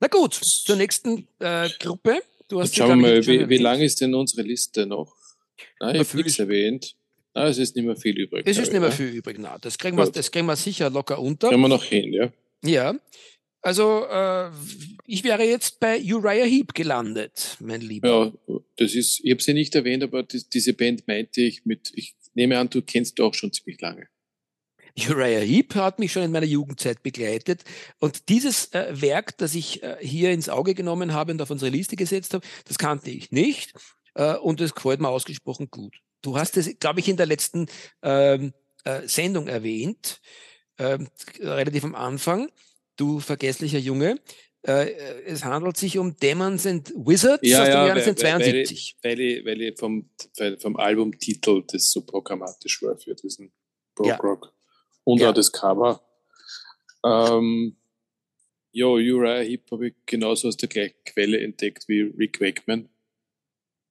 Na 0.00 0.08
gut, 0.08 0.34
zur 0.34 0.76
nächsten 0.76 1.26
äh, 1.38 1.68
Gruppe. 1.78 2.20
Du 2.48 2.60
hast 2.60 2.74
schauen 2.74 3.00
wir 3.00 3.08
mal, 3.08 3.26
wie, 3.26 3.48
wie 3.48 3.56
lang 3.56 3.80
ist 3.80 4.00
denn 4.00 4.14
unsere 4.14 4.42
Liste 4.42 4.86
noch? 4.86 5.14
Nein, 5.80 5.96
ich 5.96 6.08
habe 6.08 6.16
nichts 6.18 6.38
erwähnt. 6.38 6.96
Ah, 7.36 7.48
es 7.48 7.58
ist 7.58 7.76
nicht 7.76 7.84
mehr 7.84 7.96
viel 7.96 8.18
übrig. 8.18 8.46
Es 8.46 8.56
ist 8.56 8.72
nicht 8.72 8.80
mehr 8.80 8.90
viel 8.90 9.08
übrig, 9.08 9.36
na. 9.38 9.58
Das 9.58 9.76
kriegen, 9.76 9.98
wir, 9.98 10.06
das 10.06 10.30
kriegen 10.30 10.46
wir 10.46 10.56
sicher 10.56 10.88
locker 10.88 11.18
unter. 11.18 11.50
Können 11.50 11.60
wir 11.60 11.68
noch 11.68 11.84
hin, 11.84 12.10
ja? 12.10 12.32
Ja. 12.64 12.98
Also, 13.60 14.06
äh, 14.06 14.48
ich 15.06 15.22
wäre 15.22 15.44
jetzt 15.44 15.78
bei 15.78 16.00
Uriah 16.00 16.46
Heep 16.46 16.72
gelandet, 16.72 17.58
mein 17.60 17.82
Lieber. 17.82 18.32
Ja, 18.48 18.58
das 18.76 18.94
ist, 18.94 19.20
ich 19.22 19.30
habe 19.30 19.42
sie 19.42 19.52
nicht 19.52 19.74
erwähnt, 19.74 20.02
aber 20.02 20.22
das, 20.22 20.48
diese 20.48 20.72
Band 20.72 21.06
meinte 21.08 21.42
ich 21.42 21.66
mit, 21.66 21.92
ich 21.94 22.14
nehme 22.32 22.58
an, 22.58 22.70
du 22.70 22.80
kennst 22.80 23.18
du 23.18 23.26
auch 23.26 23.34
schon 23.34 23.52
ziemlich 23.52 23.82
lange. 23.82 24.08
Uriah 24.98 25.40
Heep 25.40 25.74
hat 25.74 25.98
mich 25.98 26.12
schon 26.12 26.22
in 26.22 26.32
meiner 26.32 26.46
Jugendzeit 26.46 27.02
begleitet. 27.02 27.64
Und 27.98 28.30
dieses 28.30 28.72
äh, 28.72 28.98
Werk, 28.98 29.36
das 29.36 29.54
ich 29.54 29.82
äh, 29.82 29.98
hier 30.00 30.30
ins 30.30 30.48
Auge 30.48 30.74
genommen 30.74 31.12
habe 31.12 31.32
und 31.32 31.42
auf 31.42 31.50
unsere 31.50 31.70
Liste 31.70 31.96
gesetzt 31.96 32.32
habe, 32.32 32.46
das 32.64 32.78
kannte 32.78 33.10
ich 33.10 33.30
nicht. 33.30 33.74
Äh, 34.14 34.36
und 34.36 34.62
es 34.62 34.74
gefällt 34.74 35.00
mir 35.00 35.10
ausgesprochen 35.10 35.68
gut. 35.70 36.00
Du 36.26 36.36
hast 36.36 36.56
es, 36.56 36.76
glaube 36.80 36.98
ich, 36.98 37.08
in 37.08 37.16
der 37.16 37.26
letzten 37.26 37.68
ähm, 38.02 38.52
äh, 38.82 39.06
Sendung 39.06 39.46
erwähnt, 39.46 40.20
ähm, 40.76 41.06
relativ 41.38 41.84
am 41.84 41.94
Anfang, 41.94 42.50
du 42.96 43.20
vergesslicher 43.20 43.78
Junge. 43.78 44.20
Äh, 44.62 44.90
es 45.24 45.44
handelt 45.44 45.76
sich 45.76 45.98
um 45.98 46.16
Demons 46.16 46.66
and 46.66 46.92
Wizards 46.96 47.48
ja, 47.48 47.60
aus 47.60 47.66
dem 47.66 47.74
ja, 47.74 47.86
Jahr 47.86 47.96
1972. 47.96 48.96
Weil, 49.02 49.20
ich, 49.20 49.44
weil 49.44 49.62
ich 49.62 49.78
vom, 49.78 50.10
vom 50.58 50.76
Albumtitel 50.76 51.62
das 51.68 51.92
so 51.92 52.00
programmatisch 52.04 52.82
war 52.82 52.98
für 52.98 53.14
diesen 53.14 53.52
Prog 53.94 54.24
Rock. 54.24 54.52
Und 55.04 55.20
ja. 55.20 55.30
auch 55.30 55.34
das 55.34 55.52
Cover. 55.52 56.02
Ähm, 57.04 57.76
ja, 58.72 58.86
Uriah 58.86 59.44
Heep 59.44 59.70
habe 59.70 59.88
ich 59.88 59.94
genauso 60.06 60.48
aus 60.48 60.56
der 60.56 60.68
gleichen 60.68 60.96
Quelle 61.04 61.38
entdeckt 61.38 61.86
wie 61.86 62.00
Rick 62.00 62.40
Wakeman. 62.40 62.88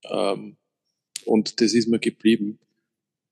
Ähm, 0.09 0.57
und 1.25 1.61
das 1.61 1.73
ist 1.73 1.87
mir 1.87 1.99
geblieben. 1.99 2.59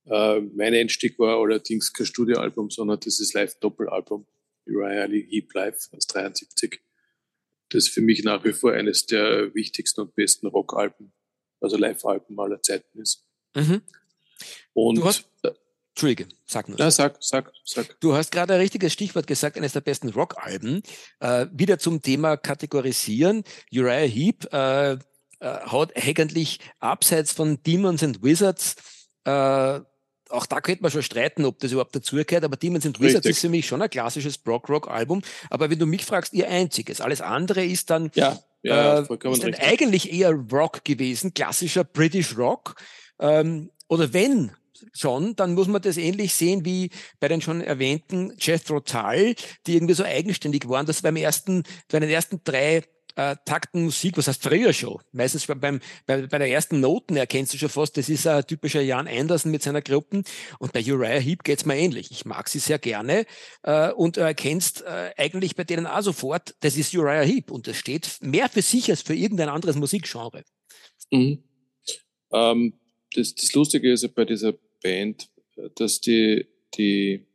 Äh, 0.05 0.41
mein 0.41 0.73
Einstieg 0.73 1.17
war 1.19 1.39
allerdings 1.39 1.93
kein 1.93 2.05
Studioalbum, 2.05 2.69
sondern 2.69 2.99
dieses 2.99 3.33
Live-Doppelalbum, 3.33 4.25
Uriah 4.67 5.07
Heep 5.07 5.53
Live 5.53 5.89
aus 5.91 6.07
73. 6.07 6.81
Das 7.69 7.87
für 7.87 8.01
mich 8.01 8.23
nach 8.23 8.43
wie 8.43 8.53
vor 8.53 8.73
eines 8.73 9.05
der 9.05 9.53
wichtigsten 9.55 10.01
und 10.01 10.15
besten 10.15 10.47
Rockalben, 10.47 11.13
also 11.59 11.77
Live-Alben 11.77 12.39
aller 12.39 12.61
Zeiten 12.61 12.99
ist. 12.99 13.25
Mhm. 13.55 13.81
Und 14.73 14.97
du 14.97 15.05
hast, 15.05 15.27
Entschuldige, 15.95 16.27
sag 16.47 16.67
nur. 16.69 16.79
Ja, 16.79 16.89
sag, 16.89 17.17
sag, 17.21 17.51
sag. 17.63 17.99
Du 17.99 18.13
hast 18.13 18.31
gerade 18.31 18.55
ein 18.55 18.59
richtiges 18.59 18.93
Stichwort 18.93 19.27
gesagt, 19.27 19.57
eines 19.57 19.73
der 19.73 19.81
besten 19.81 20.09
Rockalben. 20.09 20.81
Äh, 21.19 21.45
wieder 21.53 21.77
zum 21.77 22.01
Thema 22.01 22.35
Kategorisieren. 22.35 23.43
Uriah 23.71 24.07
Heep, 24.07 24.51
äh, 24.51 24.97
äh, 25.43 25.59
hat 25.67 25.95
eigentlich 25.97 26.59
abseits 26.79 27.33
von 27.33 27.61
Demons 27.63 28.01
and 28.01 28.23
Wizards, 28.23 28.75
äh, 29.25 29.79
auch 30.29 30.45
da 30.47 30.61
könnte 30.61 30.81
man 30.81 30.91
schon 30.91 31.03
streiten, 31.03 31.45
ob 31.45 31.59
das 31.59 31.71
überhaupt 31.71 31.95
dazugehört, 31.95 32.43
aber 32.43 32.55
Demons 32.55 32.85
and 32.85 32.99
Wizards 32.99 33.17
Richtig. 33.17 33.31
ist 33.31 33.41
für 33.41 33.49
mich 33.49 33.67
schon 33.67 33.81
ein 33.81 33.89
klassisches 33.89 34.37
Brock-Rock-Album. 34.37 35.21
Aber 35.49 35.69
wenn 35.69 35.77
du 35.77 35.85
mich 35.85 36.05
fragst, 36.05 36.33
ihr 36.33 36.49
einziges. 36.49 37.01
Alles 37.01 37.21
andere 37.21 37.63
ist 37.63 37.89
dann, 37.89 38.09
ja, 38.15 38.39
ja, 38.63 38.99
äh, 38.99 39.31
ist 39.31 39.43
dann 39.43 39.53
eigentlich 39.55 40.11
eher 40.11 40.31
Rock 40.31 40.85
gewesen, 40.85 41.33
klassischer 41.33 41.83
British 41.83 42.35
Rock. 42.37 42.75
Ähm, 43.19 43.69
oder 43.87 44.11
wenn 44.13 44.51
schon, 44.93 45.35
dann 45.35 45.53
muss 45.53 45.67
man 45.67 45.81
das 45.81 45.97
ähnlich 45.97 46.33
sehen 46.33 46.65
wie 46.65 46.89
bei 47.19 47.27
den 47.27 47.41
schon 47.41 47.61
erwähnten 47.61 48.33
Jethro 48.39 48.79
Tull, 48.79 49.35
die 49.67 49.75
irgendwie 49.75 49.93
so 49.93 50.03
eigenständig 50.03 50.67
waren. 50.67 50.85
Das 50.85 51.01
beim 51.01 51.15
ersten, 51.15 51.63
bei 51.91 51.99
den 51.99 52.09
ersten 52.09 52.41
drei 52.43 52.83
äh, 53.15 53.35
Takten 53.45 53.83
Musik, 53.83 54.17
was 54.17 54.27
heißt 54.27 54.43
früher 54.43 54.73
schon? 54.73 55.01
Meistens 55.11 55.45
beim, 55.47 55.79
bei, 56.05 56.27
bei 56.27 56.37
der 56.37 56.49
ersten 56.49 56.79
Noten 56.79 57.15
erkennst 57.15 57.53
du 57.53 57.57
schon 57.57 57.69
fast, 57.69 57.97
das 57.97 58.09
ist 58.09 58.25
ein 58.27 58.45
typischer 58.45 58.81
Jan 58.81 59.07
Anderson 59.07 59.51
mit 59.51 59.63
seiner 59.63 59.81
Gruppen. 59.81 60.23
Und 60.59 60.73
bei 60.73 60.83
Uriah 60.83 61.19
Heep 61.19 61.43
geht's 61.43 61.65
mir 61.65 61.77
ähnlich. 61.77 62.11
Ich 62.11 62.25
mag 62.25 62.49
sie 62.49 62.59
sehr 62.59 62.79
gerne 62.79 63.25
äh, 63.63 63.91
und 63.91 64.17
erkennst 64.17 64.81
äh, 64.83 65.11
eigentlich 65.17 65.55
bei 65.55 65.63
denen 65.63 65.85
auch 65.85 66.01
sofort, 66.01 66.55
das 66.61 66.77
ist 66.77 66.93
Uriah 66.93 67.23
Heep 67.23 67.51
und 67.51 67.67
das 67.67 67.77
steht 67.77 68.17
mehr 68.21 68.49
für 68.49 68.61
sich 68.61 68.89
als 68.89 69.01
für 69.01 69.15
irgendein 69.15 69.49
anderes 69.49 69.75
Musikgenre. 69.75 70.43
Mhm. 71.11 71.43
Ähm, 72.31 72.79
das, 73.13 73.35
das 73.35 73.53
Lustige 73.53 73.91
ist 73.91 74.07
bei 74.15 74.25
dieser 74.25 74.53
Band, 74.81 75.29
dass 75.75 76.01
die, 76.01 76.47
die, 76.75 77.27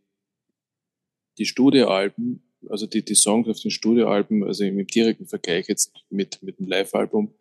die 1.39 1.47
Studioalben 1.47 2.43
also 2.69 2.87
die, 2.87 3.05
die 3.05 3.15
Songs 3.15 3.49
auf 3.49 3.61
den 3.61 3.71
Studioalben, 3.71 4.45
also 4.45 4.65
im 4.65 4.87
direkten 4.87 5.27
Vergleich 5.27 5.69
jetzt 5.69 5.93
mit, 6.11 6.43
mit 6.43 6.59
dem 6.59 6.67
Live-Album, 6.67 7.35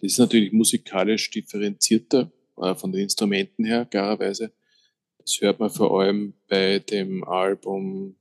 das 0.00 0.12
ist 0.12 0.18
natürlich 0.18 0.52
musikalisch 0.52 1.30
differenzierter 1.30 2.30
äh, 2.58 2.74
von 2.74 2.92
den 2.92 3.02
Instrumenten 3.02 3.64
her, 3.64 3.84
klarerweise. 3.84 4.52
Das 5.18 5.40
hört 5.40 5.58
man 5.58 5.70
vor 5.70 6.00
allem 6.00 6.34
bei 6.48 6.78
dem 6.78 7.24
Album 7.24 8.16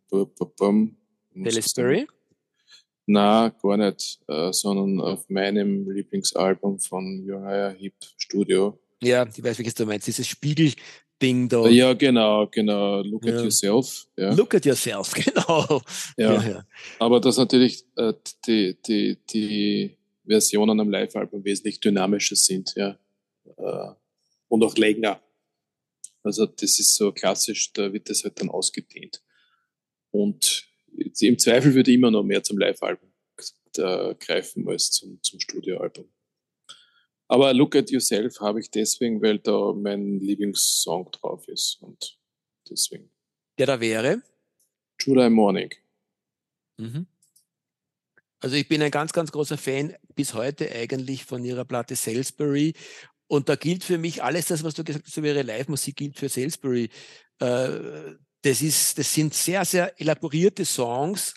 Salisbury? 1.35 2.07
Na, 3.05 3.49
gar 3.61 3.77
nicht, 3.77 4.19
äh, 4.27 4.51
sondern 4.51 4.99
auf 4.99 5.29
meinem 5.29 5.89
Lieblingsalbum 5.89 6.79
von 6.79 7.19
Uriah 7.19 7.69
Heep 7.69 7.95
Studio. 8.17 8.77
Ja, 9.01 9.25
ich 9.25 9.41
weiß, 9.41 9.59
welches 9.59 9.75
du 9.75 9.85
meinst. 9.85 10.07
Dieses 10.07 10.27
Spiegel, 10.27 10.73
Ding 11.21 11.49
da. 11.49 11.67
Ja, 11.67 11.93
genau, 11.93 12.47
genau. 12.47 13.01
Look 13.01 13.25
ja. 13.25 13.35
at 13.35 13.43
yourself. 13.43 14.07
Ja. 14.15 14.33
Look 14.33 14.53
at 14.53 14.65
yourself, 14.65 15.13
genau. 15.25 15.81
Ja. 16.17 16.41
ja. 16.41 16.65
Aber 16.99 17.19
dass 17.19 17.37
natürlich 17.37 17.83
äh, 17.95 18.13
die, 18.45 18.77
die, 18.81 19.17
die 19.29 19.97
Versionen 20.25 20.79
am 20.79 20.89
Live-Album 20.89 21.43
wesentlich 21.43 21.79
dynamischer 21.79 22.35
sind, 22.35 22.73
ja. 22.75 22.97
Äh, 23.57 23.93
und 24.49 24.63
auch 24.63 24.75
länger. 24.77 25.21
Also 26.23 26.45
das 26.45 26.79
ist 26.79 26.95
so 26.95 27.11
klassisch, 27.11 27.71
da 27.73 27.91
wird 27.91 28.09
das 28.09 28.23
halt 28.23 28.39
dann 28.39 28.49
ausgedehnt. 28.49 29.21
Und 30.11 30.67
im 31.19 31.39
Zweifel 31.39 31.73
würde 31.73 31.91
ich 31.91 31.97
immer 31.97 32.11
noch 32.11 32.23
mehr 32.23 32.43
zum 32.43 32.57
Live-Album 32.57 33.09
äh, 33.77 34.15
greifen 34.15 34.67
als 34.67 34.91
zum, 34.91 35.21
zum 35.21 35.39
Studioalbum. 35.39 36.05
Aber 37.27 37.53
Look 37.53 37.75
at 37.75 37.89
Yourself 37.91 38.39
habe 38.39 38.59
ich 38.59 38.69
deswegen, 38.71 39.21
weil 39.21 39.39
da 39.39 39.73
mein 39.73 40.19
Lieblingssong 40.19 41.11
drauf 41.11 41.47
ist 41.47 41.77
und 41.81 42.17
deswegen. 42.69 43.11
Der 43.57 43.67
da 43.67 43.79
wäre? 43.79 44.21
July 44.99 45.29
Morning. 45.29 45.73
Mhm. 46.77 47.07
Also 48.39 48.55
ich 48.55 48.67
bin 48.67 48.81
ein 48.81 48.91
ganz, 48.91 49.13
ganz 49.13 49.31
großer 49.31 49.57
Fan 49.57 49.95
bis 50.15 50.33
heute 50.33 50.71
eigentlich 50.71 51.25
von 51.25 51.43
ihrer 51.43 51.65
Platte 51.65 51.95
Salisbury. 51.95 52.73
Und 53.27 53.49
da 53.49 53.55
gilt 53.55 53.83
für 53.83 53.97
mich 53.97 54.23
alles 54.23 54.45
das, 54.45 54.63
was 54.63 54.75
du 54.75 54.83
gesagt 54.83 55.05
hast 55.07 55.17
über 55.17 55.27
ihre 55.27 55.41
Live-Musik, 55.41 55.95
gilt 55.97 56.17
für 56.17 56.29
Salisbury. 56.29 56.89
Äh, 57.39 58.15
das, 58.41 58.61
ist, 58.61 58.97
das 58.97 59.13
sind 59.13 59.33
sehr, 59.33 59.65
sehr 59.65 59.99
elaborierte 59.99 60.65
Songs, 60.65 61.33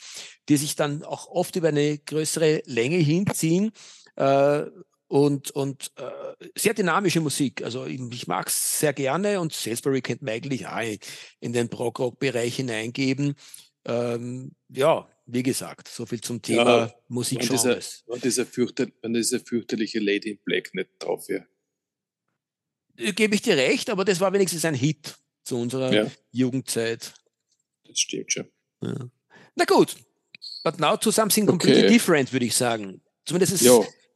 die 0.48 0.56
sich 0.56 0.76
dann 0.76 1.02
auch 1.02 1.26
oft 1.26 1.56
über 1.56 1.68
eine 1.68 1.98
größere 1.98 2.62
Länge 2.66 2.98
hinziehen. 2.98 3.72
Äh, 4.16 4.66
und, 5.10 5.50
und 5.50 5.90
äh, 5.96 6.48
sehr 6.56 6.72
dynamische 6.72 7.20
Musik. 7.20 7.64
Also 7.64 7.84
ich, 7.84 8.00
ich 8.12 8.28
mag 8.28 8.46
es 8.46 8.78
sehr 8.78 8.92
gerne 8.92 9.40
und 9.40 9.52
Salisbury 9.52 10.02
könnte 10.02 10.24
man 10.24 10.34
eigentlich 10.34 10.68
auch 10.68 10.98
in 11.40 11.52
den 11.52 11.68
Prog-Rock-Bereich 11.68 12.54
hineingeben. 12.54 13.34
Ähm, 13.84 14.52
ja, 14.68 15.08
wie 15.26 15.42
gesagt, 15.42 15.88
so 15.88 16.06
viel 16.06 16.20
zum 16.20 16.40
Thema 16.40 16.78
ja, 16.78 16.94
Musikgenres. 17.08 18.04
Und 18.06 18.22
dieser, 18.22 18.46
fürchter, 18.46 18.86
dieser 19.04 19.40
fürchterliche 19.40 19.98
Lady 19.98 20.30
in 20.30 20.38
Black 20.44 20.72
nicht 20.74 20.90
drauf 21.00 21.28
wäre. 21.28 21.44
Äh, 22.96 23.12
gebe 23.12 23.34
ich 23.34 23.42
dir 23.42 23.56
recht, 23.56 23.90
aber 23.90 24.04
das 24.04 24.20
war 24.20 24.32
wenigstens 24.32 24.64
ein 24.64 24.74
Hit 24.74 25.16
zu 25.42 25.58
unserer 25.58 25.92
ja. 25.92 26.10
Jugendzeit. 26.30 27.14
Das 27.84 27.98
stimmt 27.98 28.32
schon. 28.32 28.48
Ja. 28.80 29.10
Na 29.56 29.64
gut, 29.64 29.96
but 30.62 30.78
now 30.78 30.96
to 30.96 31.10
something 31.10 31.46
completely 31.46 31.80
okay. 31.80 31.92
different, 31.92 32.32
würde 32.32 32.46
ich 32.46 32.54
sagen. 32.54 33.02
Zumindest 33.24 33.54
ist, 33.54 33.64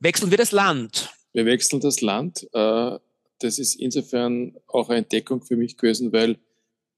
wechseln 0.04 0.30
wir 0.30 0.38
das 0.38 0.52
Land. 0.52 1.10
Wir 1.32 1.46
wechseln 1.46 1.80
das 1.80 2.00
Land. 2.00 2.46
Äh, 2.52 2.98
das 3.40 3.58
ist 3.58 3.74
insofern 3.74 4.56
auch 4.68 4.88
eine 4.88 4.98
Entdeckung 4.98 5.42
für 5.42 5.56
mich 5.56 5.76
gewesen, 5.76 6.12
weil 6.12 6.38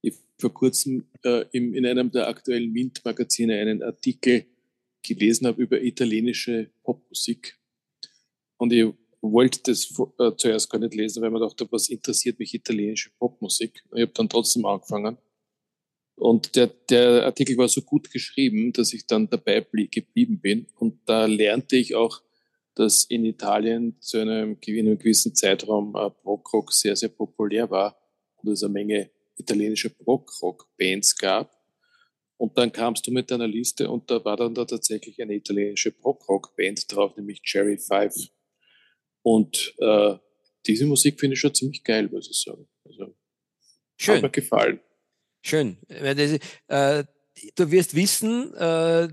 ich 0.02 0.14
vor 0.38 0.52
kurzem 0.52 1.06
äh, 1.22 1.44
in 1.52 1.86
einem 1.86 2.10
der 2.10 2.28
aktuellen 2.28 2.72
Mint-Magazine 2.72 3.58
einen 3.58 3.82
Artikel 3.82 4.44
gelesen 5.02 5.46
habe 5.46 5.62
über 5.62 5.80
italienische 5.80 6.68
Popmusik. 6.82 7.58
Und 8.58 8.72
ich 8.72 8.92
wollte 9.20 9.60
das 9.64 9.92
äh, 10.18 10.32
zuerst 10.36 10.68
gar 10.68 10.78
nicht 10.78 10.94
lesen, 10.94 11.22
weil 11.22 11.30
man 11.30 11.40
dachte, 11.40 11.66
was 11.70 11.88
interessiert 11.88 12.38
mich 12.38 12.54
italienische 12.54 13.10
Popmusik. 13.18 13.82
Ich 13.94 14.02
habe 14.02 14.12
dann 14.12 14.28
trotzdem 14.28 14.66
angefangen. 14.66 15.16
Und 16.16 16.56
der, 16.56 16.68
der 16.88 17.24
Artikel 17.24 17.56
war 17.58 17.68
so 17.68 17.82
gut 17.82 18.10
geschrieben, 18.10 18.72
dass 18.72 18.92
ich 18.92 19.06
dann 19.06 19.28
dabei 19.28 19.60
geblieben 19.90 20.40
bin. 20.40 20.66
Und 20.76 20.98
da 21.06 21.26
lernte 21.26 21.76
ich 21.76 21.94
auch, 21.94 22.22
dass 22.76 23.04
in 23.04 23.24
Italien 23.24 24.00
zu 24.00 24.18
einem, 24.18 24.58
in 24.64 24.86
einem 24.86 24.98
gewissen 24.98 25.34
Zeitraum 25.34 25.96
äh, 25.96 26.10
Prog-Rock 26.10 26.72
sehr, 26.72 26.94
sehr 26.94 27.08
populär 27.08 27.70
war 27.70 27.98
und 28.36 28.52
es 28.52 28.62
eine 28.62 28.72
Menge 28.72 29.10
italienische 29.38 29.90
Prog-Rock-Bands 29.90 31.16
gab. 31.16 31.56
Und 32.36 32.56
dann 32.58 32.70
kamst 32.70 33.06
du 33.06 33.10
mit 33.12 33.30
deiner 33.30 33.48
Liste 33.48 33.90
und 33.90 34.10
da 34.10 34.22
war 34.24 34.36
dann 34.36 34.54
da 34.54 34.66
tatsächlich 34.66 35.20
eine 35.22 35.34
italienische 35.34 35.90
Prog-Rock-Band 35.90 36.94
drauf, 36.94 37.16
nämlich 37.16 37.42
Cherry 37.42 37.78
Five. 37.78 38.14
Und 39.22 39.74
äh, 39.78 40.16
diese 40.66 40.84
Musik 40.84 41.18
finde 41.18 41.34
ich 41.34 41.40
schon 41.40 41.54
ziemlich 41.54 41.82
geil, 41.82 42.08
muss 42.12 42.30
ich 42.30 42.42
sagen. 42.42 42.68
Also, 42.84 43.16
Schön. 43.96 44.16
Hat 44.16 44.22
mir 44.22 44.30
gefallen. 44.30 44.80
Schön. 45.40 45.78
Äh, 45.88 47.04
du 47.54 47.70
wirst 47.70 47.94
wissen, 47.94 48.54
äh, 48.54 49.08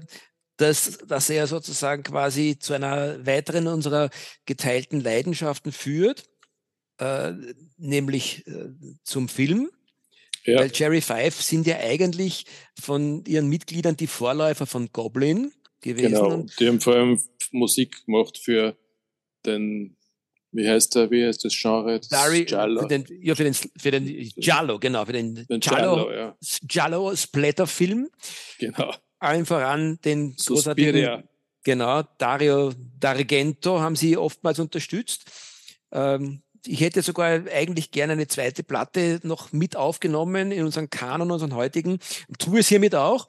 dass, 0.58 1.00
dass 1.00 1.30
er 1.30 1.48
sozusagen 1.48 2.04
quasi 2.04 2.58
zu 2.60 2.74
einer 2.74 3.26
weiteren 3.26 3.68
unserer 3.68 4.10
geteilten 4.46 5.02
Leidenschaften 5.02 5.72
führt, 5.72 6.26
äh, 7.00 7.34
nämlich 7.78 8.46
äh, 8.48 8.70
zum 9.04 9.30
Film. 9.30 9.70
Ja. 10.46 10.60
Weil 10.60 10.72
Jerry 10.74 11.02
Five 11.02 11.42
sind 11.42 11.66
ja 11.68 11.78
eigentlich 11.78 12.46
von 12.80 13.24
ihren 13.26 13.48
Mitgliedern 13.48 13.96
die 13.96 14.08
Vorläufer 14.08 14.66
von 14.66 14.90
Goblin 14.92 15.54
gewesen. 15.82 16.14
Genau, 16.14 16.46
die 16.60 16.68
haben 16.68 16.82
vor 16.82 16.96
allem 16.96 17.22
Musik 17.52 18.06
gemacht 18.06 18.38
für 18.38 18.76
den 19.46 19.96
wie 20.54 20.70
heißt 20.70 20.96
der, 20.96 21.10
wie 21.10 21.26
heißt 21.26 21.44
das 21.44 21.58
Genre? 21.60 22.00
Das 22.00 22.10
Dari, 22.10 22.46
Giallo. 22.46 22.82
Für 22.82 22.88
den, 22.88 23.06
ja, 23.22 23.34
für 23.34 23.44
den, 23.44 23.54
für 23.54 23.92
den 23.92 24.06
Giallo, 24.36 24.78
genau, 24.78 25.04
für 25.04 25.14
den, 25.14 25.34
den 25.34 25.60
Giallo, 25.60 26.06
Giallo, 26.06 26.12
ja. 26.12 26.38
Giallo 26.62 27.16
Splatter-Film. 27.16 28.08
Genau. 28.60 28.94
Allen 29.24 29.46
voran 29.46 30.00
den 30.04 30.36
großartigen, 30.36 31.24
genau, 31.64 32.04
Dario 32.18 32.74
D'Argento 33.00 33.80
haben 33.80 33.96
sie 33.96 34.18
oftmals 34.18 34.60
unterstützt. 34.60 35.24
Ähm, 35.92 36.42
ich 36.66 36.82
hätte 36.82 37.02
sogar 37.02 37.42
eigentlich 37.54 37.92
gerne 37.92 38.14
eine 38.14 38.28
zweite 38.28 38.64
Platte 38.64 39.20
noch 39.24 39.52
mit 39.52 39.76
aufgenommen 39.76 40.52
in 40.52 40.66
unseren 40.66 40.90
Kanon, 40.90 41.32
unseren 41.32 41.56
heutigen. 41.56 42.00
Tue 42.40 42.60
es 42.60 42.70
hiermit 42.70 42.96
auch, 42.96 43.28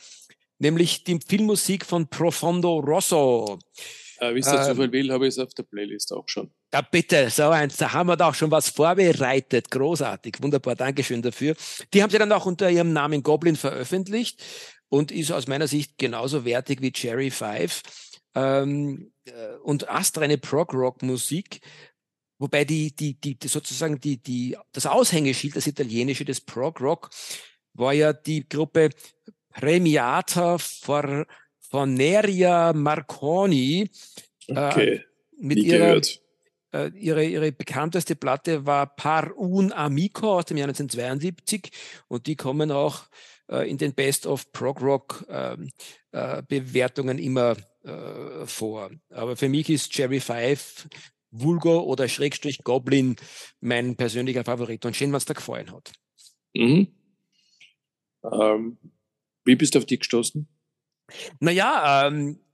nämlich 0.59 1.05
die 1.05 1.19
Filmmusik 1.27 1.85
von 1.85 2.09
Profondo 2.09 2.79
Rosso. 2.79 3.59
Äh, 4.19 4.35
Wie 4.35 4.41
es 4.41 4.47
der 4.47 4.69
ähm, 4.69 4.93
will, 4.93 5.13
habe 5.13 5.27
ich 5.27 5.35
es 5.35 5.39
auf 5.39 5.53
der 5.55 5.65
Playlist 5.65 6.13
auch 6.13 6.29
schon. 6.29 6.51
Ja, 6.73 6.81
bitte, 6.81 7.31
so 7.31 7.49
eins, 7.51 7.77
da 7.77 7.93
haben 7.93 8.09
wir 8.09 8.17
doch 8.17 8.35
schon 8.35 8.51
was 8.51 8.69
vorbereitet. 8.69 9.71
Großartig, 9.71 10.37
wunderbar, 10.41 10.75
Dankeschön 10.77 11.23
dafür. 11.23 11.55
Die 11.93 12.03
haben 12.03 12.11
sie 12.11 12.19
dann 12.19 12.33
auch 12.33 12.47
unter 12.47 12.71
ihrem 12.71 12.93
Namen 12.93 13.23
Goblin 13.23 13.57
veröffentlicht 13.57 14.43
und 14.89 15.11
ist 15.11 15.33
aus 15.33 15.47
meiner 15.47 15.67
Sicht 15.67 15.99
genauso 15.99 16.45
wertig 16.45 16.81
wie 16.81 16.93
Cherry 16.93 17.31
Five. 17.31 17.83
Ähm, 18.35 19.13
äh, 19.27 19.55
und 19.63 19.89
astreine 19.89 20.39
Prog-Rock-Musik, 20.39 21.61
wobei 22.39 22.65
die, 22.65 22.95
die, 22.95 23.15
die, 23.21 23.39
die, 23.39 23.49
sozusagen 23.49 24.01
die, 24.01 24.17
die, 24.17 24.57
das 24.73 24.87
Aushängeschild, 24.87 25.57
das 25.57 25.67
italienische 25.67 26.25
des 26.25 26.41
Prog-Rock, 26.41 27.11
war 27.75 27.93
ja 27.93 28.13
die 28.13 28.49
Gruppe 28.49 28.91
Premiata 29.53 30.59
for 30.59 31.27
von 31.61 31.95
Neria 31.95 32.73
Marconi. 32.73 33.91
Äh, 34.47 34.53
okay. 34.53 34.95
Äh, 34.95 35.05
mit 35.41 35.59
Nie 35.59 35.67
ihrer, 35.67 36.01
äh, 36.73 36.91
ihre, 36.95 37.25
ihre 37.25 37.53
bekannteste 37.53 38.17
Platte 38.17 38.67
war 38.67 38.87
Par 38.95 39.37
un 39.37 39.73
Amico 39.73 40.39
aus 40.39 40.47
dem 40.47 40.57
Jahr 40.57 40.69
1972 40.69 41.71
und 42.09 42.27
die 42.27 42.37
kommen 42.37 42.71
auch 42.71 43.05
in 43.49 43.79
den 43.79 43.95
Best 43.95 44.27
of 44.27 44.51
Prog 44.53 44.81
Rock 44.81 45.25
ähm, 45.29 45.71
äh, 46.13 46.43
Bewertungen 46.43 47.19
immer 47.19 47.57
äh, 47.83 48.47
vor. 48.47 48.91
Aber 49.11 49.37
für 49.37 49.49
mich 49.49 49.69
ist 49.69 49.97
Jerry 49.97 50.21
Five 50.21 50.89
Vulgo 51.31 51.81
oder 51.81 52.09
Schrägstrich 52.09 52.63
Goblin 52.63 53.17
mein 53.61 53.97
persönlicher 53.97 54.45
Favorit 54.45 54.87
und 54.87 54.97
schön, 54.97 55.13
was 55.13 55.25
da 55.25 55.35
gefallen 55.35 55.73
hat. 55.73 55.93
Mhm. 56.55 56.89
Ähm, 58.33 58.79
wie 59.45 59.57
bist 59.57 59.75
du 59.75 59.81
auf 59.81 59.85
die 59.85 59.99
gestoßen? 59.99 60.49
Naja, 61.41 62.07
ähm, 62.07 62.41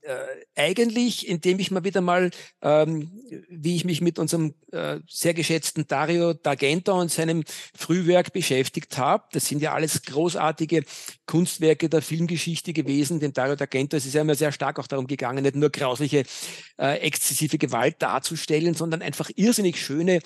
eigentlich, 0.55 1.27
indem 1.27 1.59
ich 1.59 1.71
mal 1.71 1.83
wieder 1.83 2.01
mal, 2.01 2.31
ähm, 2.61 3.11
wie 3.49 3.75
ich 3.75 3.85
mich 3.85 4.01
mit 4.01 4.19
unserem 4.19 4.55
äh, 4.71 4.99
sehr 5.07 5.33
geschätzten 5.33 5.87
Dario 5.87 6.31
D'Argento 6.31 6.99
und 6.99 7.11
seinem 7.11 7.43
Frühwerk 7.75 8.33
beschäftigt 8.33 8.97
habe. 8.97 9.25
Das 9.31 9.45
sind 9.45 9.61
ja 9.61 9.73
alles 9.73 10.01
großartige 10.03 10.83
Kunstwerke 11.25 11.89
der 11.89 12.01
Filmgeschichte 12.01 12.73
gewesen. 12.73 13.19
Dem 13.19 13.33
Dario 13.33 13.55
D'Argento 13.55 13.95
ist 13.95 14.05
es 14.05 14.13
ja 14.13 14.21
immer 14.21 14.35
sehr 14.35 14.51
stark 14.51 14.79
auch 14.79 14.87
darum 14.87 15.07
gegangen, 15.07 15.43
nicht 15.43 15.55
nur 15.55 15.69
grausliche, 15.69 16.23
äh, 16.77 16.97
exzessive 16.99 17.57
Gewalt 17.57 18.01
darzustellen, 18.01 18.73
sondern 18.73 19.01
einfach 19.01 19.29
irrsinnig 19.35 19.79
schöne 19.79 20.19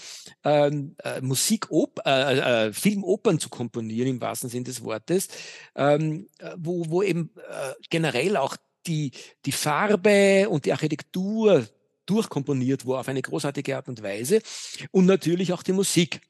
ähm, 0.44 0.96
äh, 1.04 1.22
Musik, 1.22 1.68
äh, 2.06 2.68
äh, 2.68 2.74
Filmopern 2.74 3.40
zu 3.40 3.50
komponieren 3.50 4.10
im 4.10 4.22
wahrsten 4.22 4.50
Sinn 4.50 4.64
des 4.64 4.84
Wortes, 4.84 5.28
ähm, 5.76 6.28
äh, 6.40 6.52
wo, 6.58 6.86
wo 6.90 7.04
eben 7.04 7.32
äh, 7.50 7.74
generell 7.90 8.38
auch 8.38 8.58
die, 8.88 9.12
die 9.46 9.52
Farbe 9.52 10.48
und 10.50 10.66
die 10.66 10.72
Architektur 10.72 11.68
durchkomponiert 12.06 12.86
war 12.86 13.00
auf 13.00 13.08
eine 13.08 13.22
großartige 13.22 13.76
Art 13.76 13.88
und 13.88 14.04
Weise 14.04 14.42
und 14.92 15.06
natürlich 15.06 15.54
auch 15.54 15.64
die 15.64 15.74
Musik. 15.74 16.22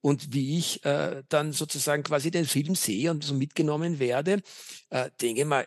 Und 0.00 0.34
wie 0.34 0.58
ich 0.58 0.84
äh, 0.84 1.22
dann 1.30 1.52
sozusagen 1.52 2.02
quasi 2.02 2.30
den 2.30 2.44
Film 2.44 2.74
sehe 2.74 3.10
und 3.10 3.24
so 3.24 3.32
mitgenommen 3.32 3.98
werde, 3.98 4.42
äh, 4.90 5.10
denke 5.18 5.46
mal, 5.46 5.66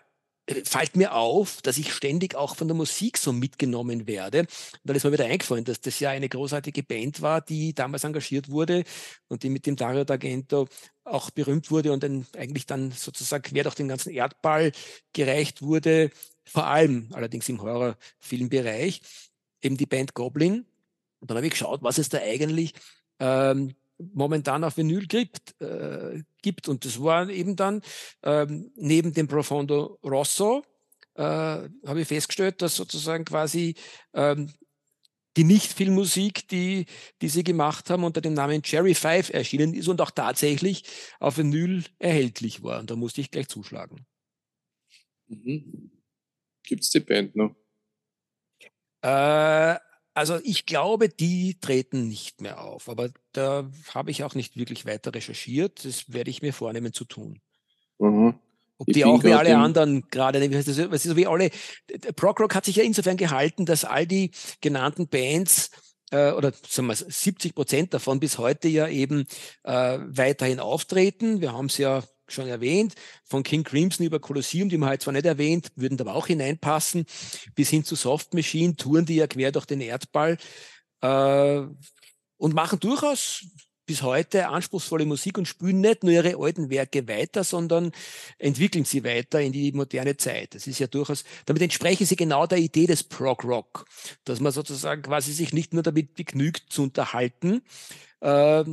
fällt 0.63 0.95
mir 0.95 1.13
auf, 1.13 1.61
dass 1.61 1.77
ich 1.77 1.93
ständig 1.93 2.35
auch 2.35 2.55
von 2.55 2.67
der 2.67 2.75
Musik 2.75 3.17
so 3.17 3.33
mitgenommen 3.33 4.07
werde. 4.07 4.39
Und 4.41 4.49
dann 4.83 4.95
ist 4.95 5.03
mir 5.03 5.11
wieder 5.11 5.25
eingefallen, 5.25 5.65
dass 5.65 5.81
das 5.81 5.99
ja 5.99 6.11
eine 6.11 6.29
großartige 6.29 6.83
Band 6.83 7.21
war, 7.21 7.41
die 7.41 7.73
damals 7.73 8.03
engagiert 8.03 8.49
wurde 8.49 8.83
und 9.27 9.43
die 9.43 9.49
mit 9.49 9.65
dem 9.65 9.75
Dario 9.75 10.03
D'Argento 10.03 10.67
auch 11.03 11.29
berühmt 11.31 11.69
wurde 11.69 11.91
und 11.91 12.03
dann 12.03 12.25
eigentlich 12.37 12.65
dann 12.65 12.91
sozusagen 12.91 13.43
quer 13.43 13.63
durch 13.63 13.75
den 13.75 13.87
ganzen 13.87 14.11
Erdball 14.11 14.71
gereicht 15.13 15.61
wurde, 15.61 16.11
vor 16.45 16.67
allem 16.67 17.09
allerdings 17.13 17.49
im 17.49 17.61
Horrorfilmbereich, 17.61 19.01
eben 19.61 19.77
die 19.77 19.85
Band 19.85 20.13
Goblin. 20.13 20.65
Und 21.19 21.29
dann 21.29 21.37
habe 21.37 21.47
ich 21.47 21.53
geschaut, 21.53 21.83
was 21.83 21.97
es 21.97 22.09
da 22.09 22.19
eigentlich 22.19 22.73
ähm, 23.19 23.75
momentan 23.97 24.63
auf 24.63 24.77
Vinyl 24.77 25.07
gibt. 25.07 25.59
Äh, 25.61 26.23
gibt. 26.41 26.67
Und 26.67 26.85
das 26.85 27.01
war 27.01 27.29
eben 27.29 27.55
dann 27.55 27.81
ähm, 28.23 28.71
neben 28.75 29.13
dem 29.13 29.27
Profondo 29.27 29.99
Rosso, 30.03 30.63
äh, 31.15 31.21
habe 31.21 32.01
ich 32.01 32.07
festgestellt, 32.07 32.61
dass 32.61 32.75
sozusagen 32.75 33.25
quasi 33.25 33.75
ähm, 34.13 34.53
die 35.35 35.43
Nicht-Filmmusik, 35.43 36.47
die, 36.47 36.85
die 37.21 37.29
sie 37.29 37.43
gemacht 37.43 37.89
haben, 37.89 38.03
unter 38.03 38.21
dem 38.21 38.33
Namen 38.33 38.63
Cherry 38.63 38.95
Five 38.95 39.29
erschienen 39.29 39.73
ist 39.73 39.87
und 39.87 40.01
auch 40.01 40.11
tatsächlich 40.11 40.83
auf 41.19 41.37
Vinyl 41.37 41.83
erhältlich 41.99 42.63
war. 42.63 42.79
Und 42.79 42.89
da 42.89 42.95
musste 42.95 43.21
ich 43.21 43.29
gleich 43.29 43.47
zuschlagen. 43.47 44.05
Mhm. 45.27 45.91
Gibt 46.63 46.83
es 46.83 46.89
die 46.89 47.01
Band 47.01 47.35
noch? 47.35 47.55
Äh, 49.01 49.75
also 50.17 50.39
ich 50.43 50.65
glaube, 50.65 51.09
die 51.09 51.59
treten 51.59 52.07
nicht 52.07 52.41
mehr 52.41 52.61
auf, 52.61 52.89
aber 52.89 53.09
da 53.33 53.69
habe 53.93 54.09
ich 54.09 54.23
auch 54.23 54.33
nicht 54.33 54.57
wirklich 54.57 54.87
weiter 54.87 55.13
recherchiert. 55.13 55.85
Das 55.85 56.11
werde 56.11 56.31
ich 56.31 56.41
mir 56.41 56.53
vornehmen 56.53 56.91
zu 56.91 57.05
tun. 57.05 57.39
Mhm. 57.99 58.33
Ob 58.79 58.87
ich 58.87 58.95
die 58.95 59.05
auch 59.05 59.23
wie 59.23 59.33
alle 59.33 59.55
anderen 59.57 60.07
gerade, 60.09 60.39
was 60.51 60.67
ist 60.67 61.03
so 61.03 61.15
wie 61.15 61.27
alle, 61.27 61.51
Progrock 62.15 62.55
hat 62.55 62.65
sich 62.65 62.77
ja 62.77 62.83
insofern 62.83 63.17
gehalten, 63.17 63.65
dass 63.67 63.85
all 63.85 64.07
die 64.07 64.31
genannten 64.59 65.07
Bands 65.07 65.69
äh, 66.09 66.31
oder 66.31 66.51
sagen 66.67 66.87
wir 66.87 66.95
70 66.95 67.53
Prozent 67.53 67.93
davon 67.93 68.19
bis 68.19 68.39
heute 68.39 68.67
ja 68.67 68.87
eben 68.87 69.27
äh, 69.63 69.99
weiterhin 70.03 70.59
auftreten. 70.59 71.41
Wir 71.41 71.53
haben 71.53 71.67
es 71.67 71.77
ja 71.77 72.03
schon 72.27 72.47
erwähnt, 72.47 72.93
von 73.23 73.43
King 73.43 73.63
Crimson 73.63 74.05
über 74.05 74.19
Colosseum, 74.19 74.69
die 74.69 74.77
man 74.77 74.89
halt 74.89 75.01
zwar 75.01 75.13
nicht 75.13 75.25
erwähnt, 75.25 75.71
würden 75.75 75.99
aber 75.99 76.15
auch 76.15 76.27
hineinpassen, 76.27 77.05
bis 77.55 77.69
hin 77.69 77.83
zu 77.83 77.95
Soft 77.95 78.33
Machine, 78.33 78.75
touren 78.75 79.05
die 79.05 79.15
ja 79.15 79.27
quer 79.27 79.51
durch 79.51 79.65
den 79.65 79.81
Erdball 79.81 80.37
äh, 81.01 81.61
und 82.37 82.53
machen 82.53 82.79
durchaus 82.79 83.45
bis 83.87 84.01
heute 84.01 84.49
anspruchsvolle 84.49 85.05
Musik 85.05 85.37
und 85.37 85.47
spielen 85.47 85.79
nicht 85.79 86.03
nur 86.03 86.11
ihre 86.11 86.35
alten 86.37 86.69
Werke 86.69 87.07
weiter, 87.07 87.43
sondern 87.43 87.91
entwickeln 88.37 88.83
sie 88.83 89.03
weiter 89.03 89.41
in 89.41 89.53
die 89.53 89.71
moderne 89.71 90.17
Zeit. 90.17 90.53
Das 90.53 90.67
ist 90.67 90.79
ja 90.79 90.87
durchaus, 90.87 91.23
damit 91.45 91.63
entsprechen 91.63 92.05
sie 92.05 92.17
genau 92.17 92.45
der 92.45 92.57
Idee 92.59 92.85
des 92.85 93.03
Prog 93.03 93.45
Rock, 93.45 93.85
dass 94.25 94.41
man 94.41 94.51
sozusagen 94.51 95.01
quasi 95.01 95.31
sich 95.31 95.53
nicht 95.53 95.73
nur 95.73 95.83
damit 95.83 96.15
begnügt 96.15 96.65
zu 96.69 96.83
unterhalten, 96.83 97.61
äh, 98.19 98.63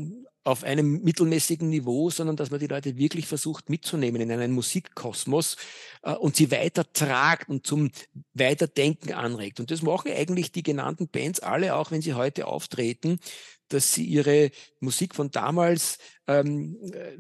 auf 0.45 0.63
einem 0.63 1.03
mittelmäßigen 1.03 1.69
Niveau, 1.71 2.11
sondern 2.11 2.37
dass 2.37 2.51
man 2.51 2.61
die 2.61 2.67
Leute 2.67 2.99
wirklich 2.99 3.27
versucht 3.27 3.71
mitzunehmen 3.71 4.21
in 4.21 4.31
einen 4.31 4.53
Musikkosmos 4.53 5.57
äh, 6.03 6.13
und 6.13 6.37
sie 6.37 6.51
weitertragt 6.51 7.49
und 7.49 7.67
zum 7.67 7.91
Weiterdenken 8.35 9.15
anregt. 9.15 9.59
Und 9.59 9.71
das 9.71 9.83
machen 9.83 10.13
eigentlich 10.13 10.53
die 10.53 10.63
genannten 10.63 11.09
Bands 11.09 11.41
alle, 11.41 11.75
auch 11.75 11.91
wenn 11.91 12.03
sie 12.03 12.13
heute 12.13 12.47
auftreten, 12.47 13.19
dass 13.69 13.95
sie 13.95 14.05
ihre 14.05 14.51
Musik 14.81 15.15
von 15.15 15.31
damals, 15.31 15.99
ähm, 16.27 16.77
äh, 16.93 17.17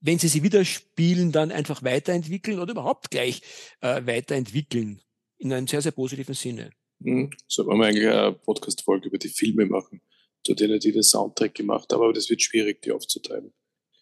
wenn 0.00 0.18
sie 0.18 0.28
sie 0.28 0.42
wieder 0.42 0.64
spielen, 0.64 1.30
dann 1.30 1.52
einfach 1.52 1.82
weiterentwickeln 1.82 2.58
oder 2.58 2.72
überhaupt 2.72 3.10
gleich 3.10 3.42
äh, 3.82 4.00
weiterentwickeln. 4.06 5.00
In 5.36 5.52
einem 5.52 5.66
sehr, 5.66 5.82
sehr 5.82 5.92
positiven 5.92 6.34
Sinne. 6.34 6.70
Mhm. 7.00 7.30
So 7.46 7.66
wollen 7.66 7.80
wir 7.80 7.86
eigentlich 7.86 8.08
eine 8.08 8.32
Podcast-Folge 8.32 9.08
über 9.08 9.18
die 9.18 9.28
Filme 9.28 9.66
machen 9.66 10.00
zu 10.44 10.54
denen, 10.54 10.78
die 10.80 10.92
den 10.92 11.02
Soundtrack 11.02 11.54
gemacht 11.54 11.92
haben, 11.92 12.02
aber 12.02 12.12
das 12.12 12.28
wird 12.28 12.42
schwierig, 12.42 12.82
die 12.82 12.92
aufzuteilen. 12.92 13.52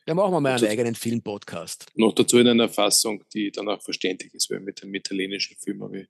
Ja, 0.07 0.15
machen 0.15 0.33
wir 0.33 0.41
mal 0.41 0.57
einen 0.57 0.67
eigenen 0.67 0.95
Film-Podcast. 0.95 1.87
Noch 1.95 2.15
dazu 2.15 2.39
in 2.39 2.49
einer 2.49 2.69
Fassung, 2.69 3.23
die 3.33 3.51
dann 3.51 3.69
auch 3.69 3.83
verständlich 3.83 4.35
ist, 4.35 4.51
weil 4.51 4.61
mit 4.61 4.83
dem 4.83 4.95
italienischen 4.95 5.57
Film 5.59 5.83
habe 5.83 6.01
ich, 6.01 6.09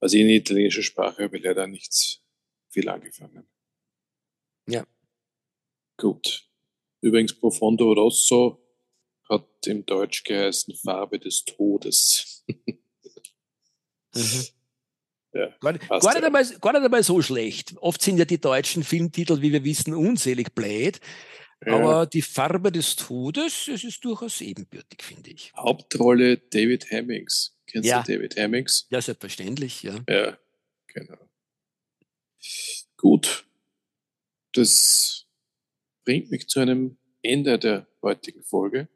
also 0.00 0.16
in 0.16 0.28
italienischer 0.28 0.82
Sprache 0.82 1.24
habe 1.24 1.36
ich 1.36 1.44
leider 1.44 1.66
nichts 1.66 2.22
viel 2.70 2.88
angefangen. 2.88 3.46
Ja. 4.68 4.86
Gut. 5.96 6.48
Übrigens, 7.00 7.34
Profondo 7.34 7.92
Rosso 7.92 8.60
hat 9.28 9.66
im 9.66 9.84
Deutsch 9.84 10.24
geheißen 10.24 10.74
Farbe 10.76 11.18
des 11.18 11.44
Todes. 11.44 12.44
mhm. 14.14 14.46
Ja, 15.34 15.48
gar, 15.60 15.72
gar, 15.72 16.14
nicht 16.14 16.24
einmal, 16.24 16.44
gar 16.60 16.72
nicht 16.72 16.84
einmal 16.84 17.02
so 17.02 17.20
schlecht. 17.20 17.74
Oft 17.80 18.00
sind 18.00 18.18
ja 18.18 18.24
die 18.24 18.40
deutschen 18.40 18.84
Filmtitel, 18.84 19.42
wie 19.42 19.52
wir 19.52 19.64
wissen, 19.64 19.92
unzählig 19.92 20.54
blöd. 20.54 21.00
Ja. 21.66 21.74
Aber 21.74 22.06
die 22.06 22.22
Farbe 22.22 22.70
des 22.70 22.94
Todes, 22.94 23.68
es 23.68 23.82
ist 23.82 24.04
durchaus 24.04 24.40
ebenbürtig, 24.40 25.02
finde 25.02 25.30
ich. 25.30 25.52
Hauptrolle 25.56 26.38
David 26.38 26.90
Hemmings. 26.90 27.58
Kennst 27.66 27.88
ja. 27.88 28.02
du 28.02 28.12
David 28.12 28.36
Hemmings? 28.36 28.86
Ja, 28.90 29.00
selbstverständlich, 29.00 29.82
ja. 29.82 29.98
Ja, 30.08 30.38
genau. 30.86 31.18
Gut. 32.96 33.44
Das 34.52 35.26
bringt 36.04 36.30
mich 36.30 36.48
zu 36.48 36.60
einem 36.60 36.98
Ende 37.22 37.58
der 37.58 37.88
heutigen 38.02 38.44
Folge. 38.44 38.88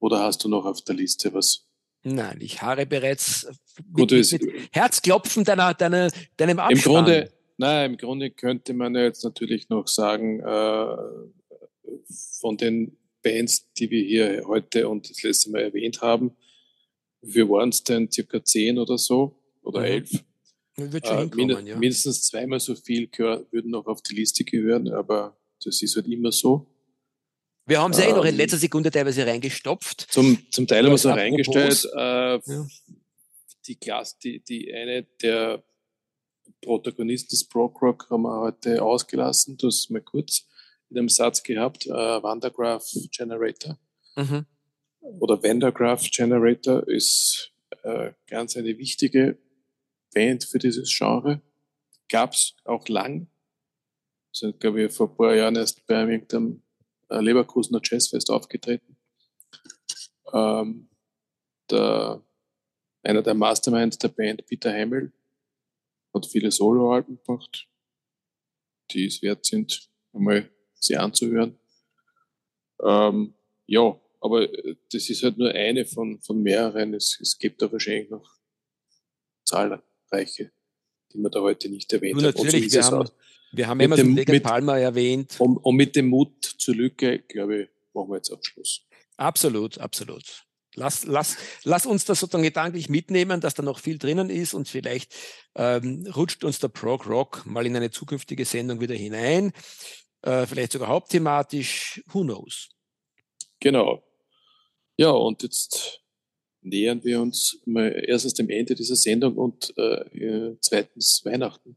Oder 0.00 0.20
hast 0.20 0.44
du 0.44 0.48
noch 0.48 0.64
auf 0.64 0.82
der 0.82 0.94
Liste 0.94 1.34
was 1.34 1.67
Nein, 2.04 2.38
ich 2.40 2.62
harre 2.62 2.86
bereits 2.86 3.46
mit, 3.94 4.10
mit, 4.10 4.32
mit 4.32 4.68
Herzklopfen 4.72 5.44
deiner, 5.44 5.74
deiner, 5.74 6.10
deinem 6.36 6.58
Abspann. 6.58 6.76
Im 6.76 6.82
Grunde, 6.82 7.32
nein, 7.56 7.90
im 7.92 7.96
Grunde 7.96 8.30
könnte 8.30 8.72
man 8.74 8.94
ja 8.94 9.02
jetzt 9.02 9.24
natürlich 9.24 9.68
noch 9.68 9.88
sagen, 9.88 10.40
äh, 10.40 10.96
von 12.40 12.56
den 12.56 12.96
Bands, 13.22 13.70
die 13.74 13.90
wir 13.90 14.02
hier 14.02 14.44
heute 14.46 14.88
und 14.88 15.10
das 15.10 15.22
letzte 15.22 15.50
Mal 15.50 15.62
erwähnt 15.62 16.00
haben, 16.00 16.36
wie 17.20 17.48
waren 17.48 17.70
es 17.70 17.82
denn 17.82 18.10
circa 18.10 18.42
zehn 18.44 18.78
oder 18.78 18.96
so 18.96 19.36
oder 19.62 19.80
mhm. 19.80 19.86
elf? 19.86 20.24
Äh, 20.76 21.26
mind 21.34 21.66
ja. 21.66 21.76
Mindestens 21.76 22.22
zweimal 22.22 22.60
so 22.60 22.74
viel 22.76 23.08
würden 23.16 23.72
noch 23.72 23.86
auf 23.86 24.02
die 24.02 24.14
Liste 24.14 24.44
gehören, 24.44 24.88
aber 24.88 25.36
das 25.64 25.82
ist 25.82 25.96
halt 25.96 26.06
immer 26.06 26.30
so. 26.30 26.66
Wir 27.68 27.80
haben 27.80 27.90
es 27.90 27.98
ähm, 27.98 28.04
ja 28.04 28.10
eh 28.10 28.14
noch 28.14 28.24
in 28.24 28.30
ähm, 28.30 28.36
letzter 28.36 28.56
Sekunde 28.56 28.90
teilweise 28.90 29.26
reingestopft. 29.26 30.06
Zum, 30.10 30.38
zum 30.50 30.66
Teil 30.66 30.84
haben 30.84 30.90
wir 30.90 30.94
es 30.94 31.04
auch 31.04 31.14
reingestellt. 31.14 31.84
Äh, 31.94 31.98
ja. 31.98 32.66
Die 33.66 33.76
Klasse, 33.76 34.16
die, 34.24 34.40
die 34.40 34.72
eine 34.72 35.02
der 35.22 35.62
Protagonisten 36.62 37.28
des 37.28 37.46
Rock 37.54 38.08
haben 38.08 38.22
wir 38.22 38.40
heute 38.40 38.82
ausgelassen. 38.82 39.58
Du 39.58 39.66
hast 39.66 39.90
mal 39.90 40.00
kurz 40.00 40.46
in 40.88 40.96
einem 40.96 41.10
Satz 41.10 41.42
gehabt, 41.42 41.86
äh, 41.86 41.90
Vandergraph 41.90 42.90
Generator. 43.14 43.78
Mhm. 44.16 44.46
Oder 45.20 45.42
Vandergraph 45.42 46.10
Generator 46.10 46.88
ist 46.88 47.52
äh, 47.82 48.12
ganz 48.28 48.56
eine 48.56 48.78
wichtige 48.78 49.36
Band 50.14 50.44
für 50.44 50.58
dieses 50.58 50.96
Genre. 50.96 51.42
Gab 52.08 52.32
es 52.32 52.56
auch 52.64 52.88
lang. 52.88 53.28
Sind, 54.32 54.58
glaube 54.58 54.84
ich, 54.84 54.92
vor 54.92 55.10
ein 55.10 55.16
paar 55.16 55.34
Jahren 55.34 55.56
erst 55.56 55.86
bei 55.86 56.00
irgendeinem 56.00 56.54
äh, 56.54 56.67
Leverkusener 57.10 57.80
Jazzfest 57.82 58.30
aufgetreten. 58.30 58.96
Ähm, 60.32 60.88
der, 61.70 62.22
einer 63.02 63.22
der 63.22 63.34
Masterminds 63.34 63.98
der 63.98 64.08
Band, 64.08 64.46
Peter 64.46 64.72
Hamill, 64.72 65.12
hat 66.14 66.26
viele 66.26 66.50
Soloalben 66.50 67.18
gemacht, 67.24 67.68
die 68.90 69.06
es 69.06 69.22
wert 69.22 69.44
sind, 69.44 69.88
einmal 70.12 70.50
sie 70.74 70.96
anzuhören. 70.96 71.58
Ähm, 72.82 73.34
ja, 73.66 74.00
aber 74.20 74.48
das 74.92 75.10
ist 75.10 75.22
halt 75.22 75.38
nur 75.38 75.50
eine 75.50 75.84
von, 75.84 76.20
von 76.20 76.42
mehreren. 76.42 76.94
Es, 76.94 77.18
es 77.20 77.38
gibt 77.38 77.60
da 77.62 77.70
wahrscheinlich 77.70 78.10
noch 78.10 78.38
zahlreiche, 79.44 80.50
die 81.12 81.18
man 81.18 81.30
da 81.30 81.40
heute 81.40 81.68
nicht 81.68 81.92
erwähnt 81.92 82.22
hat. 82.22 82.36
Natürlich, 82.36 82.72
wir 82.72 82.84
haben, 82.84 83.08
wir 83.52 83.66
haben 83.66 83.80
immer 83.80 83.96
dem, 83.96 84.14
Megan 84.14 84.42
Palmer 84.42 84.78
erwähnt. 84.78 85.36
Und, 85.38 85.56
und 85.58 85.76
mit 85.76 85.96
dem 85.96 86.08
Mut 86.08 86.44
zur 86.44 86.74
Lücke, 86.74 87.20
glaube 87.20 87.62
ich, 87.62 87.68
machen 87.94 88.10
wir 88.10 88.16
jetzt 88.16 88.30
auch 88.30 88.42
Schluss. 88.42 88.86
Absolut, 89.16 89.78
absolut. 89.78 90.44
Lass, 90.74 91.04
lass, 91.06 91.36
lass 91.64 91.86
uns 91.86 92.04
das 92.04 92.20
sozusagen 92.20 92.44
gedanklich 92.44 92.88
mitnehmen, 92.88 93.40
dass 93.40 93.54
da 93.54 93.62
noch 93.62 93.80
viel 93.80 93.98
drinnen 93.98 94.30
ist 94.30 94.54
und 94.54 94.68
vielleicht 94.68 95.12
ähm, 95.56 96.06
rutscht 96.14 96.44
uns 96.44 96.60
der 96.60 96.68
Prog 96.68 97.06
Rock 97.06 97.44
mal 97.46 97.66
in 97.66 97.74
eine 97.74 97.90
zukünftige 97.90 98.44
Sendung 98.44 98.80
wieder 98.80 98.94
hinein. 98.94 99.52
Äh, 100.22 100.46
vielleicht 100.46 100.72
sogar 100.72 100.88
hauptthematisch. 100.88 102.02
Who 102.12 102.22
knows? 102.22 102.68
Genau. 103.60 104.04
Ja, 104.96 105.10
und 105.10 105.42
jetzt 105.42 106.00
nähern 106.60 107.02
wir 107.02 107.20
uns 107.20 107.60
mal 107.66 108.04
erstens 108.06 108.34
dem 108.34 108.50
Ende 108.50 108.74
dieser 108.74 108.96
Sendung 108.96 109.36
und 109.36 109.72
äh, 109.76 110.56
zweitens 110.60 111.22
Weihnachten. 111.24 111.76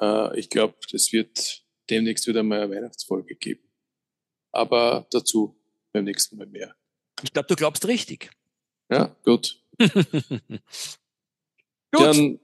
Äh, 0.00 0.38
ich 0.38 0.50
glaube, 0.50 0.74
es 0.92 1.12
wird 1.12 1.64
demnächst 1.90 2.26
wieder 2.26 2.42
mal 2.42 2.62
eine 2.62 2.74
Weihnachtsfolge 2.74 3.36
geben. 3.36 3.62
Aber 4.52 5.06
dazu 5.10 5.56
beim 5.92 6.04
nächsten 6.04 6.36
Mal 6.36 6.46
mehr. 6.46 6.74
Ich 7.22 7.32
glaube, 7.32 7.48
du 7.48 7.56
glaubst 7.56 7.86
richtig. 7.86 8.30
Ja, 8.90 9.16
gut. 9.24 9.62
gut. 9.78 10.60
Dann 11.92 12.40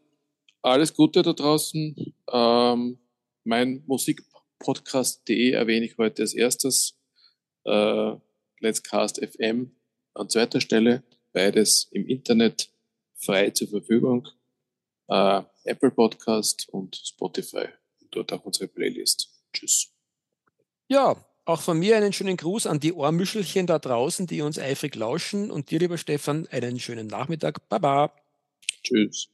alles 0.63 0.95
Gute 0.95 1.23
da 1.23 1.33
draußen. 1.33 2.15
Ähm, 2.33 2.99
mein 3.45 3.83
Musikpodcast.de 3.87 5.51
erwähne 5.51 5.87
ich 5.87 5.99
heute 5.99 6.23
als 6.23 6.35
erstes. 6.35 6.99
Äh, 7.65 8.15
Let's 8.61 8.83
Cast 8.83 9.19
FM 9.19 9.75
an 10.15 10.29
zweiter 10.29 10.61
Stelle. 10.61 11.03
Beides 11.33 11.89
im 11.91 12.07
Internet 12.07 12.71
frei 13.17 13.51
zur 13.51 13.69
Verfügung 13.69 14.29
äh, 15.09 15.43
Apple 15.65 15.91
Podcast 15.91 16.69
und 16.69 16.97
Spotify. 16.97 17.67
Und 18.01 18.15
dort 18.17 18.33
auch 18.33 18.45
unsere 18.45 18.69
Playlist. 18.69 19.31
Tschüss. 19.53 19.91
Ja, 20.89 21.17
auch 21.45 21.61
von 21.61 21.79
mir 21.79 21.97
einen 21.97 22.13
schönen 22.13 22.37
Gruß 22.37 22.67
an 22.67 22.81
die 22.81 22.93
Ohrmüschelchen 22.93 23.67
da 23.67 23.79
draußen, 23.79 24.27
die 24.27 24.43
uns 24.43 24.59
eifrig 24.59 24.95
lauschen. 24.95 25.51
Und 25.51 25.71
dir, 25.71 25.79
lieber 25.79 25.99
Stefan, 25.99 26.47
einen 26.49 26.79
schönen 26.79 27.07
Nachmittag. 27.07 27.69
Baba. 27.69 28.13
Tschüss. 28.83 29.29